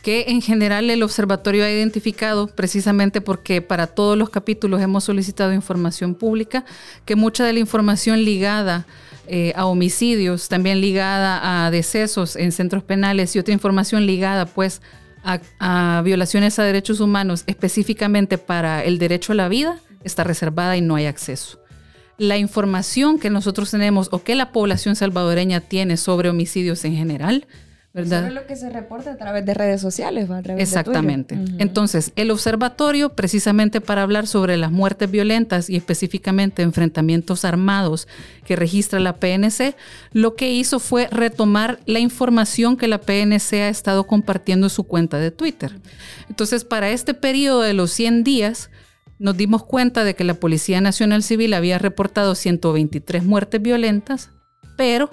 que 0.09 0.25
en 0.29 0.41
general 0.41 0.89
el 0.89 1.03
observatorio 1.03 1.67
ha 1.67 1.71
identificado, 1.71 2.47
precisamente 2.47 3.21
porque 3.21 3.61
para 3.61 3.87
todos 3.87 4.17
los 4.17 4.31
capítulos 4.31 4.81
hemos 4.81 5.05
solicitado 5.05 5.53
información 5.53 6.15
pública, 6.15 6.65
que 7.05 7.15
mucha 7.15 7.45
de 7.45 7.53
la 7.53 7.59
información 7.59 8.25
ligada 8.25 8.87
eh, 9.27 9.53
a 9.55 9.67
homicidios, 9.67 10.49
también 10.49 10.81
ligada 10.81 11.67
a 11.67 11.71
decesos 11.71 12.37
en 12.37 12.53
centros 12.53 12.83
penales 12.83 13.37
y 13.37 13.39
otra 13.39 13.53
información 13.53 14.07
ligada 14.07 14.47
pues 14.47 14.81
a, 15.23 16.01
violaciones 16.03 16.59
a 16.59 16.63
derechos 16.63 17.01
humanos 17.01 17.45
específicamente 17.47 18.39
para 18.39 18.83
el 18.83 18.99
derecho 18.99 19.33
a 19.33 19.35
la 19.35 19.51
vida, 19.51 19.79
está 20.05 20.25
reservada 20.25 20.75
y 20.79 20.81
no 20.81 20.95
hay 20.95 21.05
acceso. 21.05 21.61
La 22.17 22.39
información 22.39 23.19
que 23.19 23.29
nosotros 23.29 23.71
tenemos 23.71 24.09
o 24.11 24.23
que 24.23 24.35
la 24.35 24.53
población 24.53 24.97
salvadoreña 24.97 25.61
tiene 25.61 25.99
sobre 25.99 26.31
homicidios 26.31 26.87
en 26.87 26.97
general, 26.97 27.47
Solo 28.07 28.31
lo 28.31 28.47
que 28.47 28.57
se 28.57 28.71
reporta 28.71 29.13
a 29.13 29.17
través 29.17 29.45
de 29.45 29.55
redes 29.55 29.81
sociales, 29.81 30.31
a 30.31 30.43
través 30.43 30.63
Exactamente. 30.63 31.37
De 31.37 31.63
Entonces, 31.63 32.13
el 32.17 32.31
observatorio, 32.31 33.11
precisamente 33.11 33.81
para 33.81 34.03
hablar 34.03 34.27
sobre 34.27 34.57
las 34.57 34.71
muertes 34.71 35.11
violentas 35.11 35.69
y 35.71 35.77
específicamente 35.77 36.63
enfrentamientos 36.63 37.45
armados 37.45 38.09
que 38.45 38.57
registra 38.57 39.01
la 39.01 39.17
PNC, 39.17 39.75
lo 40.13 40.35
que 40.37 40.53
hizo 40.53 40.79
fue 40.79 41.09
retomar 41.11 41.81
la 41.87 41.99
información 41.99 42.77
que 42.77 42.89
la 42.89 43.01
PNC 43.01 43.55
ha 43.55 43.69
estado 43.69 44.07
compartiendo 44.07 44.67
en 44.67 44.71
su 44.71 44.85
cuenta 44.85 45.19
de 45.19 45.31
Twitter. 45.31 45.81
Entonces, 46.29 46.65
para 46.65 46.91
este 46.91 47.15
periodo 47.15 47.63
de 47.63 47.75
los 47.75 47.91
100 47.93 48.25
días, 48.25 48.71
nos 49.19 49.37
dimos 49.37 49.65
cuenta 49.65 50.05
de 50.05 50.15
que 50.15 50.25
la 50.25 50.35
Policía 50.35 50.81
Nacional 50.81 51.23
Civil 51.23 51.55
había 51.55 51.79
reportado 51.79 52.35
123 52.35 53.25
muertes 53.25 53.61
violentas, 53.61 54.31
pero 54.77 55.11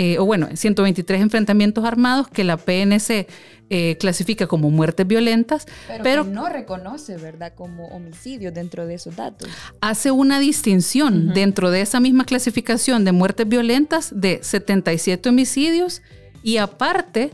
eh, 0.00 0.16
o 0.20 0.24
bueno, 0.24 0.48
123 0.54 1.20
enfrentamientos 1.20 1.84
armados 1.84 2.28
que 2.28 2.44
la 2.44 2.56
PNC 2.56 3.26
eh, 3.68 3.96
clasifica 3.98 4.46
como 4.46 4.70
muertes 4.70 5.04
violentas, 5.04 5.66
pero, 6.04 6.22
que 6.22 6.30
no 6.30 6.48
reconoce, 6.48 7.16
¿verdad?, 7.16 7.52
como 7.56 7.88
homicidio 7.88 8.52
dentro 8.52 8.86
de 8.86 8.94
esos 8.94 9.16
datos. 9.16 9.48
Hace 9.80 10.12
una 10.12 10.38
distinción 10.38 11.34
dentro 11.34 11.72
de 11.72 11.80
esa 11.80 11.98
misma 11.98 12.24
clasificación 12.26 13.04
de 13.04 13.10
muertes 13.10 13.48
violentas 13.48 14.12
de 14.14 14.38
77 14.40 15.30
homicidios 15.30 16.00
y 16.44 16.58
aparte 16.58 17.32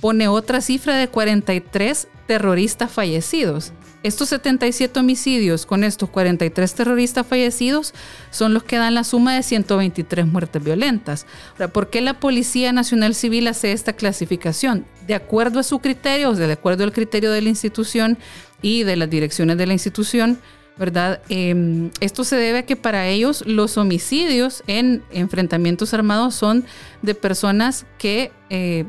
pone 0.00 0.28
otra 0.28 0.60
cifra 0.60 0.96
de 0.96 1.08
43 1.08 2.06
terroristas 2.28 2.92
fallecidos. 2.92 3.72
Estos 4.04 4.28
77 4.28 5.00
homicidios 5.00 5.64
con 5.64 5.82
estos 5.82 6.10
43 6.10 6.74
terroristas 6.74 7.26
fallecidos 7.26 7.94
son 8.30 8.52
los 8.52 8.62
que 8.62 8.76
dan 8.76 8.92
la 8.92 9.02
suma 9.02 9.34
de 9.34 9.42
123 9.42 10.26
muertes 10.26 10.62
violentas. 10.62 11.26
¿Por 11.72 11.88
qué 11.88 12.02
la 12.02 12.20
Policía 12.20 12.70
Nacional 12.74 13.14
Civil 13.14 13.48
hace 13.48 13.72
esta 13.72 13.94
clasificación? 13.94 14.84
De 15.06 15.14
acuerdo 15.14 15.58
a 15.58 15.62
su 15.62 15.78
criterio, 15.78 16.34
de 16.34 16.52
acuerdo 16.52 16.84
al 16.84 16.92
criterio 16.92 17.32
de 17.32 17.40
la 17.40 17.48
institución 17.48 18.18
y 18.60 18.82
de 18.82 18.96
las 18.96 19.08
direcciones 19.08 19.56
de 19.56 19.66
la 19.66 19.72
institución, 19.72 20.38
¿verdad? 20.76 21.22
Em, 21.30 21.90
esto 22.00 22.24
se 22.24 22.36
debe 22.36 22.58
a 22.58 22.66
que 22.66 22.76
para 22.76 23.08
ellos 23.08 23.42
los 23.46 23.78
homicidios 23.78 24.62
en 24.66 25.02
enfrentamientos 25.12 25.94
armados 25.94 26.34
son 26.34 26.66
de 27.00 27.14
personas 27.14 27.86
que... 27.96 28.32
Eh, 28.50 28.84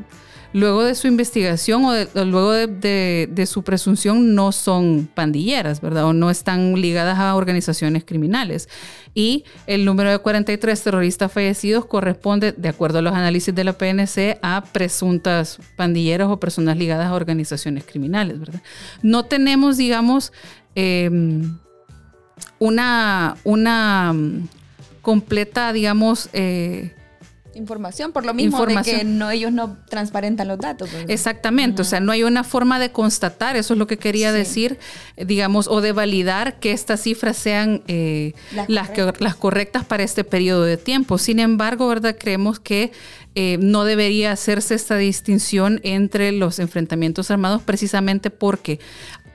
luego 0.56 0.84
de 0.84 0.94
su 0.94 1.06
investigación 1.06 1.84
o, 1.84 2.24
luego 2.24 2.52
de, 2.52 3.44
su 3.46 3.62
presunción 3.62 4.34
no 4.34 4.52
son 4.52 5.06
pandilleras, 5.12 5.82
¿verdad? 5.82 6.06
O 6.06 6.14
no 6.14 6.30
están 6.30 6.80
ligadas 6.80 7.18
a 7.18 7.34
organizaciones 7.34 8.04
criminales. 8.06 8.70
Y 9.14 9.44
el 9.66 9.84
número 9.84 10.10
de 10.10 10.18
43 10.18 10.82
terroristas 10.82 11.30
fallecidos 11.30 11.84
corresponde, 11.84 12.52
de 12.52 12.70
acuerdo 12.70 13.00
a 13.00 13.02
los 13.02 13.12
análisis 13.12 13.54
de 13.54 13.64
la 13.64 13.74
PNC, 13.74 14.38
a 14.40 14.64
presuntas 14.72 15.58
pandilleras 15.76 16.28
o 16.28 16.40
personas 16.40 16.78
ligadas 16.78 17.08
a 17.08 17.14
organizaciones 17.14 17.84
criminales, 17.84 18.40
¿verdad? 18.40 18.62
No 19.02 19.26
tenemos, 19.26 19.76
digamos, 19.76 20.32
em, 20.74 21.58
una, 22.58 23.36
una 23.44 24.14
mm, 24.14 24.48
completa, 25.02 25.74
digamos, 25.74 26.30
eh, 26.32 26.94
información, 27.56 28.12
por 28.12 28.24
lo 28.24 28.34
mismo 28.34 28.64
de 28.66 28.76
que 28.82 29.04
no, 29.04 29.30
ellos 29.30 29.52
no 29.52 29.76
transparentan 29.88 30.48
los 30.48 30.58
datos. 30.58 30.88
Pues. 30.90 31.06
Exactamente, 31.08 31.82
o 31.82 31.84
sea, 31.84 32.00
no 32.00 32.12
hay 32.12 32.22
una 32.22 32.44
forma 32.44 32.78
de 32.78 32.92
constatar, 32.92 33.56
eso 33.56 33.74
es 33.74 33.78
lo 33.78 33.86
que 33.86 33.96
quería 33.96 34.32
decir, 34.32 34.78
digamos, 35.16 35.68
o 35.68 35.80
de 35.80 35.92
validar 35.92 36.60
que 36.60 36.72
estas 36.72 37.00
cifras 37.00 37.36
sean 37.36 37.82
eh, 37.88 38.34
las, 38.68 38.90
las, 39.18 39.34
correctas 39.36 39.84
para 39.84 40.02
este 40.02 40.24
periodo 40.24 40.64
de 40.64 40.76
tiempo. 40.76 41.18
Sin 41.18 41.40
embargo, 41.40 41.88
¿verdad? 41.88 42.16
Creemos 42.18 42.60
que 42.60 42.92
eh, 43.34 43.58
no 43.60 43.84
debería 43.84 44.32
hacerse 44.32 44.74
esta 44.74 44.96
distinción 44.96 45.80
entre 45.82 46.32
los 46.32 46.58
enfrentamientos 46.58 47.30
armados 47.30 47.60
precisamente 47.62 48.30
porque 48.30 48.80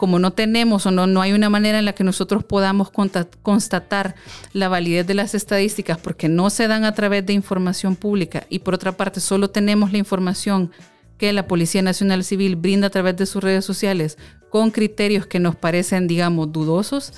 como 0.01 0.17
no 0.17 0.33
tenemos 0.33 0.87
o 0.87 0.91
no, 0.91 1.05
no 1.05 1.21
hay 1.21 1.31
una 1.31 1.51
manera 1.51 1.77
en 1.77 1.85
la 1.85 1.93
que 1.93 2.03
nosotros 2.03 2.43
podamos 2.43 2.89
constatar 2.89 4.15
la 4.51 4.67
validez 4.67 5.05
de 5.05 5.13
las 5.13 5.35
estadísticas 5.35 5.99
porque 5.99 6.27
no 6.27 6.49
se 6.49 6.67
dan 6.67 6.85
a 6.85 6.95
través 6.95 7.23
de 7.23 7.33
información 7.33 7.95
pública 7.95 8.47
y 8.49 8.57
por 8.57 8.73
otra 8.73 8.93
parte 8.93 9.19
solo 9.19 9.51
tenemos 9.51 9.91
la 9.91 9.99
información 9.99 10.71
que 11.19 11.31
la 11.33 11.45
Policía 11.45 11.83
Nacional 11.83 12.23
Civil 12.23 12.55
brinda 12.55 12.87
a 12.87 12.89
través 12.89 13.15
de 13.15 13.27
sus 13.27 13.43
redes 13.43 13.63
sociales 13.63 14.17
con 14.49 14.71
criterios 14.71 15.27
que 15.27 15.39
nos 15.39 15.55
parecen, 15.55 16.07
digamos, 16.07 16.51
dudosos, 16.51 17.13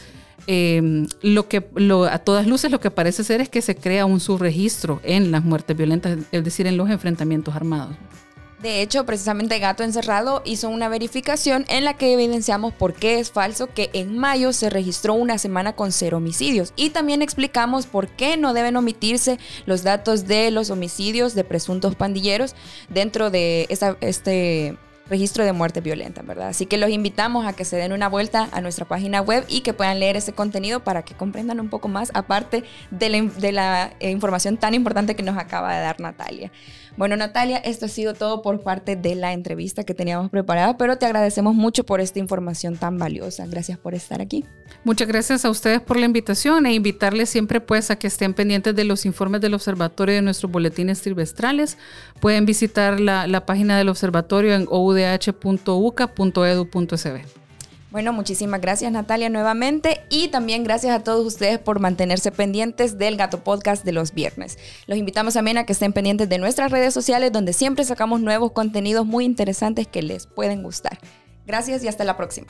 em, 0.46 1.08
lo 1.22 1.48
que 1.48 1.66
a 2.12 2.20
todas 2.20 2.48
luces 2.48 2.70
lo 2.70 2.82
que 2.82 2.92
parece 2.92 3.24
ser 3.24 3.40
es 3.40 3.48
que 3.48 3.62
se 3.62 3.78
crea 3.78 4.06
un 4.06 4.20
subregistro 4.20 5.00
en 5.06 5.32
las 5.32 5.46
muertes 5.46 5.78
violentas, 5.78 6.18
es 6.34 6.44
decir, 6.44 6.68
en 6.68 6.76
los 6.76 6.90
enfrentamientos 6.90 7.56
armados. 7.56 7.96
De 8.64 8.82
hecho, 8.82 9.06
precisamente 9.06 9.60
Gato 9.60 9.84
Encerrado 9.84 10.42
hizo 10.46 10.70
una 10.70 10.88
verificación 10.88 11.66
en 11.68 11.84
la 11.84 11.96
que 11.96 12.14
evidenciamos 12.14 12.72
por 12.72 12.94
qué 12.94 13.20
es 13.20 13.30
falso 13.30 13.68
que 13.68 13.90
en 13.92 14.18
mayo 14.18 14.54
se 14.54 14.70
registró 14.70 15.16
una 15.16 15.38
semana 15.38 15.76
con 15.76 15.92
cero 15.92 16.16
homicidios. 16.16 16.72
Y 16.78 16.92
también 16.92 17.22
explicamos 17.22 17.88
por 17.88 18.08
qué 18.08 18.38
no 18.38 18.54
deben 18.54 18.78
omitirse 18.78 19.38
los 19.66 19.84
datos 19.84 20.28
de 20.28 20.50
los 20.50 20.70
homicidios 20.70 21.36
de 21.36 21.44
presuntos 21.44 21.96
pandilleros 21.96 22.56
dentro 22.88 23.30
de 23.30 23.68
este 24.00 24.78
registro 25.10 25.44
de 25.44 25.54
muerte 25.54 25.82
violenta, 25.82 26.22
¿verdad? 26.22 26.50
Así 26.50 26.66
que 26.66 26.78
los 26.78 26.90
invitamos 26.90 27.46
a 27.46 27.54
que 27.54 27.66
se 27.66 27.76
den 27.76 27.94
una 27.94 28.08
vuelta 28.08 28.50
a 28.52 28.62
nuestra 28.62 28.86
página 28.86 29.22
web 29.22 29.46
y 29.48 29.62
que 29.62 29.74
puedan 29.74 30.00
leer 30.00 30.16
ese 30.16 30.34
contenido 30.34 30.84
para 30.84 31.04
que 31.04 31.14
comprendan 31.14 31.60
un 31.60 31.70
poco 31.70 31.88
más, 31.88 32.12
aparte 32.14 32.64
de 32.92 33.10
la, 33.10 33.22
de 33.22 33.52
la 33.52 33.94
información 34.02 34.58
tan 34.58 34.74
importante 34.74 35.16
que 35.16 35.24
nos 35.24 35.38
acaba 35.38 35.76
de 35.76 35.82
dar 35.82 36.00
Natalia. 36.00 36.52
Bueno, 36.96 37.18
Natalia, 37.18 37.58
esto 37.58 37.88
ha 37.88 37.90
sido 37.90 38.14
todo 38.14 38.44
por 38.44 38.62
parte 38.62 38.96
de 38.96 39.16
la 39.16 39.34
entrevista 39.34 39.84
que 39.84 39.96
teníamos 39.96 40.30
preparada, 40.30 40.78
pero 40.78 40.98
te 40.98 41.08
agradecemos 41.08 41.56
mucho 41.56 41.84
por 41.86 42.00
esta 42.00 42.20
información 42.20 42.78
tan 42.78 43.00
valiosa. 43.00 43.48
Gracias 43.48 43.80
por 43.80 43.96
estar 43.96 44.22
aquí. 44.22 44.46
Muchas 44.84 45.08
gracias 45.08 45.44
a 45.44 45.50
ustedes 45.50 45.82
por 45.82 45.98
la 45.98 46.06
invitación 46.06 46.68
e 46.68 46.74
invitarles 46.74 47.32
siempre 47.32 47.62
pues 47.62 47.90
a 47.90 47.96
que 47.96 48.06
estén 48.06 48.36
pendientes 48.36 48.76
de 48.76 48.84
los 48.84 49.08
informes 49.08 49.42
del 49.42 49.56
observatorio 49.56 50.14
de 50.16 50.22
nuestros 50.22 50.52
boletines 50.52 51.02
trimestrales. 51.02 51.80
Pueden 52.20 52.46
visitar 52.46 53.00
la, 53.00 53.26
la 53.26 53.46
página 53.48 53.76
del 53.76 53.90
observatorio 53.90 54.54
en 54.54 54.68
oudh.uca.edu.sb. 54.94 57.44
Bueno, 57.94 58.12
muchísimas 58.12 58.60
gracias 58.60 58.92
Natalia 58.92 59.30
nuevamente 59.30 60.02
y 60.10 60.30
también 60.30 60.64
gracias 60.64 60.96
a 60.96 61.04
todos 61.04 61.28
ustedes 61.28 61.60
por 61.60 61.80
mantenerse 61.80 62.32
pendientes 62.32 62.98
del 62.98 63.18
Gato 63.18 63.44
Podcast 63.44 63.86
de 63.86 63.92
los 63.92 64.16
viernes. 64.16 64.58
Los 64.88 64.98
invitamos 64.98 65.36
también 65.36 65.60
a 65.60 65.68
que 65.68 65.74
estén 65.74 65.94
pendientes 65.94 66.28
de 66.28 66.40
nuestras 66.40 66.72
redes 66.72 66.92
sociales 66.92 67.32
donde 67.32 67.54
siempre 67.54 67.86
sacamos 67.86 68.20
nuevos 68.20 68.52
contenidos 68.52 69.06
muy 69.06 69.26
interesantes 69.26 69.86
que 69.86 70.02
les 70.02 70.26
pueden 70.26 70.64
gustar. 70.64 70.98
Gracias 71.46 71.84
y 71.84 71.88
hasta 71.88 72.04
la 72.04 72.18
próxima. 72.18 72.48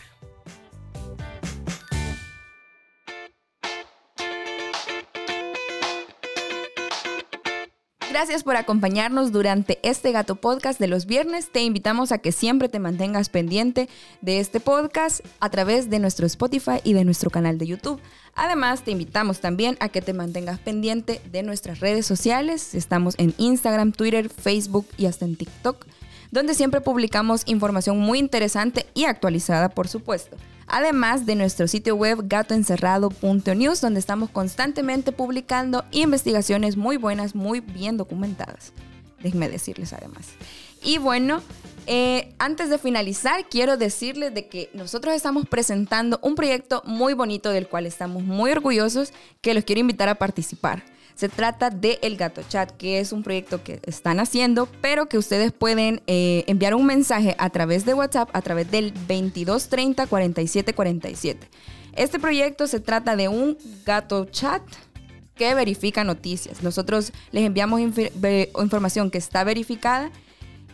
Gracias 8.24 8.46
por 8.46 8.56
acompañarnos 8.56 9.34
durante 9.34 9.80
este 9.84 10.14
Gato 10.14 10.36
Podcast 10.36 10.80
de 10.80 10.88
los 10.88 11.06
viernes. 11.06 11.52
Te 11.52 11.62
invitamos 11.62 12.14
a 12.14 12.20
que 12.20 12.32
siempre 12.32 12.70
te 12.70 12.80
mantengas 12.80 13.28
pendiente 13.28 13.90
de 14.22 14.40
este 14.40 14.62
podcast 14.62 15.20
a 15.42 15.50
través 15.50 15.90
de 15.90 16.00
nuestro 16.00 16.26
Spotify 16.26 16.80
y 16.86 16.94
de 16.94 17.04
nuestro 17.04 17.30
canal 17.30 17.58
de 17.58 17.68
YouTube. 17.68 18.00
Además, 18.34 18.84
te 18.86 18.92
invitamos 18.92 19.42
también 19.42 19.76
a 19.82 19.90
que 19.90 20.02
te 20.02 20.14
mantengas 20.14 20.60
pendiente 20.60 21.20
de 21.34 21.44
nuestras 21.44 21.82
redes 21.82 22.06
sociales. 22.06 22.76
Estamos 22.76 23.16
en 23.18 23.34
Instagram, 23.40 23.92
Twitter, 23.92 24.30
Facebook 24.30 24.88
y 24.96 25.08
hasta 25.08 25.26
en 25.26 25.36
TikTok, 25.36 25.86
donde 26.32 26.54
siempre 26.54 26.80
publicamos 26.80 27.44
información 27.46 28.00
muy 28.00 28.20
interesante 28.20 28.86
y 28.94 29.04
actualizada, 29.04 29.68
por 29.68 29.90
supuesto 29.90 30.38
además 30.68 31.26
de 31.26 31.36
nuestro 31.36 31.68
sitio 31.68 31.96
web 31.96 32.28
gatoencerrado.news, 32.28 33.82
donde 33.82 34.00
estamos 34.00 34.30
constantemente 34.30 35.12
publicando 35.12 35.86
investigaciones 35.92 36.78
muy 36.78 36.98
buenas, 36.98 37.36
muy 37.36 37.60
bien 37.60 37.98
documentadas. 37.98 38.74
Déjenme 39.22 39.50
decirles 39.50 39.94
además. 39.94 40.28
Y 40.84 40.98
bueno, 40.98 41.42
eh, 41.88 42.34
antes 42.40 42.70
de 42.70 42.78
finalizar, 42.78 43.48
quiero 43.50 43.78
decirles 43.78 44.34
de 44.34 44.48
que 44.48 44.70
nosotros 44.74 45.14
estamos 45.16 45.48
presentando 45.48 46.20
un 46.22 46.36
proyecto 46.36 46.82
muy 46.86 47.14
bonito 47.14 47.50
del 47.50 47.68
cual 47.68 47.86
estamos 47.86 48.24
muy 48.24 48.52
orgullosos, 48.52 49.14
que 49.42 49.54
los 49.54 49.64
quiero 49.64 49.82
invitar 49.82 50.10
a 50.10 50.16
participar. 50.16 50.84
Se 51.16 51.30
trata 51.30 51.70
de 51.70 52.00
El 52.02 52.18
Gato 52.18 52.42
Chat, 52.48 52.72
que 52.72 53.00
es 53.00 53.12
un 53.12 53.24
proyecto 53.24 53.64
que 53.64 53.80
están 53.84 54.20
haciendo, 54.20 54.68
pero 54.82 55.08
que 55.08 55.18
ustedes 55.18 55.52
pueden 55.52 56.02
eh, 56.08 56.44
enviar 56.48 56.74
un 56.74 56.86
mensaje 56.86 57.36
a 57.38 57.50
través 57.50 57.86
de 57.86 57.94
WhatsApp 57.94 58.30
a 58.34 58.42
través 58.42 58.70
del 58.72 58.94
2230 58.94 60.08
4747. 60.08 61.50
Este 61.96 62.20
proyecto 62.20 62.68
se 62.68 62.80
trata 62.80 63.16
de 63.16 63.28
un 63.28 63.58
gato 63.86 64.26
chat 64.26 64.64
que 65.36 65.54
verifica 65.54 66.04
noticias. 66.04 66.64
Nosotros 66.64 67.12
les 67.32 67.44
enviamos 67.46 67.80
información 67.82 69.12
que 69.12 69.18
está 69.18 69.44
verificada 69.44 70.12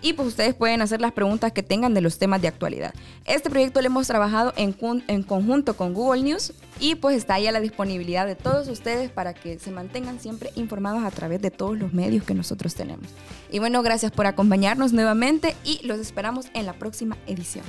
y 0.01 0.13
pues 0.13 0.27
ustedes 0.29 0.53
pueden 0.53 0.81
hacer 0.81 1.01
las 1.01 1.11
preguntas 1.11 1.51
que 1.51 1.63
tengan 1.63 1.93
de 1.93 2.01
los 2.01 2.17
temas 2.17 2.41
de 2.41 2.47
actualidad. 2.47 2.93
Este 3.25 3.49
proyecto 3.49 3.81
lo 3.81 3.87
hemos 3.87 4.07
trabajado 4.07 4.53
en, 4.55 4.75
en, 5.07 5.23
conjunto 5.23 5.75
con 5.75 5.93
Google 5.93 6.23
News 6.23 6.53
y 6.79 6.95
pues 6.95 7.17
está 7.17 7.35
ahí 7.35 7.47
a 7.47 7.51
la 7.51 7.59
disponibilidad 7.59 8.25
de 8.25 8.35
todos 8.35 8.67
ustedes 8.67 9.11
para 9.11 9.33
que 9.33 9.59
se 9.59 9.71
mantengan 9.71 10.19
siempre 10.19 10.51
informados 10.55 11.03
a 11.03 11.11
través 11.11 11.41
de 11.41 11.51
todos 11.51 11.77
los 11.77 11.93
medios 11.93 12.23
que 12.23 12.33
nosotros 12.33 12.75
tenemos. 12.75 13.07
Y 13.51 13.59
bueno, 13.59 13.83
gracias 13.83 14.11
por 14.11 14.25
acompañarnos 14.25 14.93
nuevamente 14.93 15.55
y 15.63 15.85
los 15.85 15.99
esperamos 15.99 16.47
en 16.53 16.65
la 16.65 16.73
próxima 16.73 17.17
edición. 17.27 17.65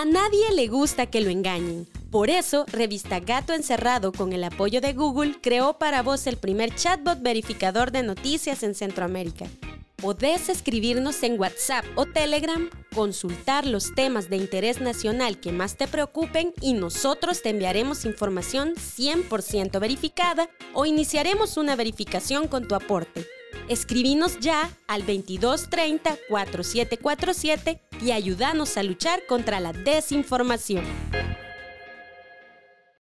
A 0.00 0.06
nadie 0.06 0.50
le 0.54 0.66
gusta 0.66 1.04
que 1.04 1.20
lo 1.20 1.28
engañen. 1.28 1.86
Por 2.10 2.30
eso, 2.30 2.64
Revista 2.72 3.20
Gato 3.20 3.52
Encerrado, 3.52 4.12
con 4.12 4.32
el 4.32 4.44
apoyo 4.44 4.80
de 4.80 4.94
Google, 4.94 5.36
creó 5.42 5.74
para 5.78 6.02
vos 6.02 6.26
el 6.26 6.38
primer 6.38 6.74
chatbot 6.74 7.20
verificador 7.20 7.90
de 7.92 8.02
noticias 8.02 8.62
en 8.62 8.74
Centroamérica. 8.74 9.44
Podés 9.96 10.48
escribirnos 10.48 11.22
en 11.22 11.38
WhatsApp 11.38 11.84
o 11.96 12.06
Telegram, 12.06 12.70
consultar 12.94 13.66
los 13.66 13.94
temas 13.94 14.30
de 14.30 14.38
interés 14.38 14.80
nacional 14.80 15.38
que 15.38 15.52
más 15.52 15.76
te 15.76 15.86
preocupen 15.86 16.54
y 16.62 16.72
nosotros 16.72 17.42
te 17.42 17.50
enviaremos 17.50 18.06
información 18.06 18.72
100% 18.76 19.78
verificada 19.80 20.48
o 20.72 20.86
iniciaremos 20.86 21.58
una 21.58 21.76
verificación 21.76 22.48
con 22.48 22.66
tu 22.66 22.74
aporte. 22.74 23.26
Escribinos 23.70 24.40
ya 24.40 24.68
al 24.88 25.06
2230 25.06 26.18
4747 26.28 27.80
y 28.02 28.10
ayúdanos 28.10 28.76
a 28.76 28.82
luchar 28.82 29.24
contra 29.28 29.60
la 29.60 29.72
desinformación. 29.72 30.84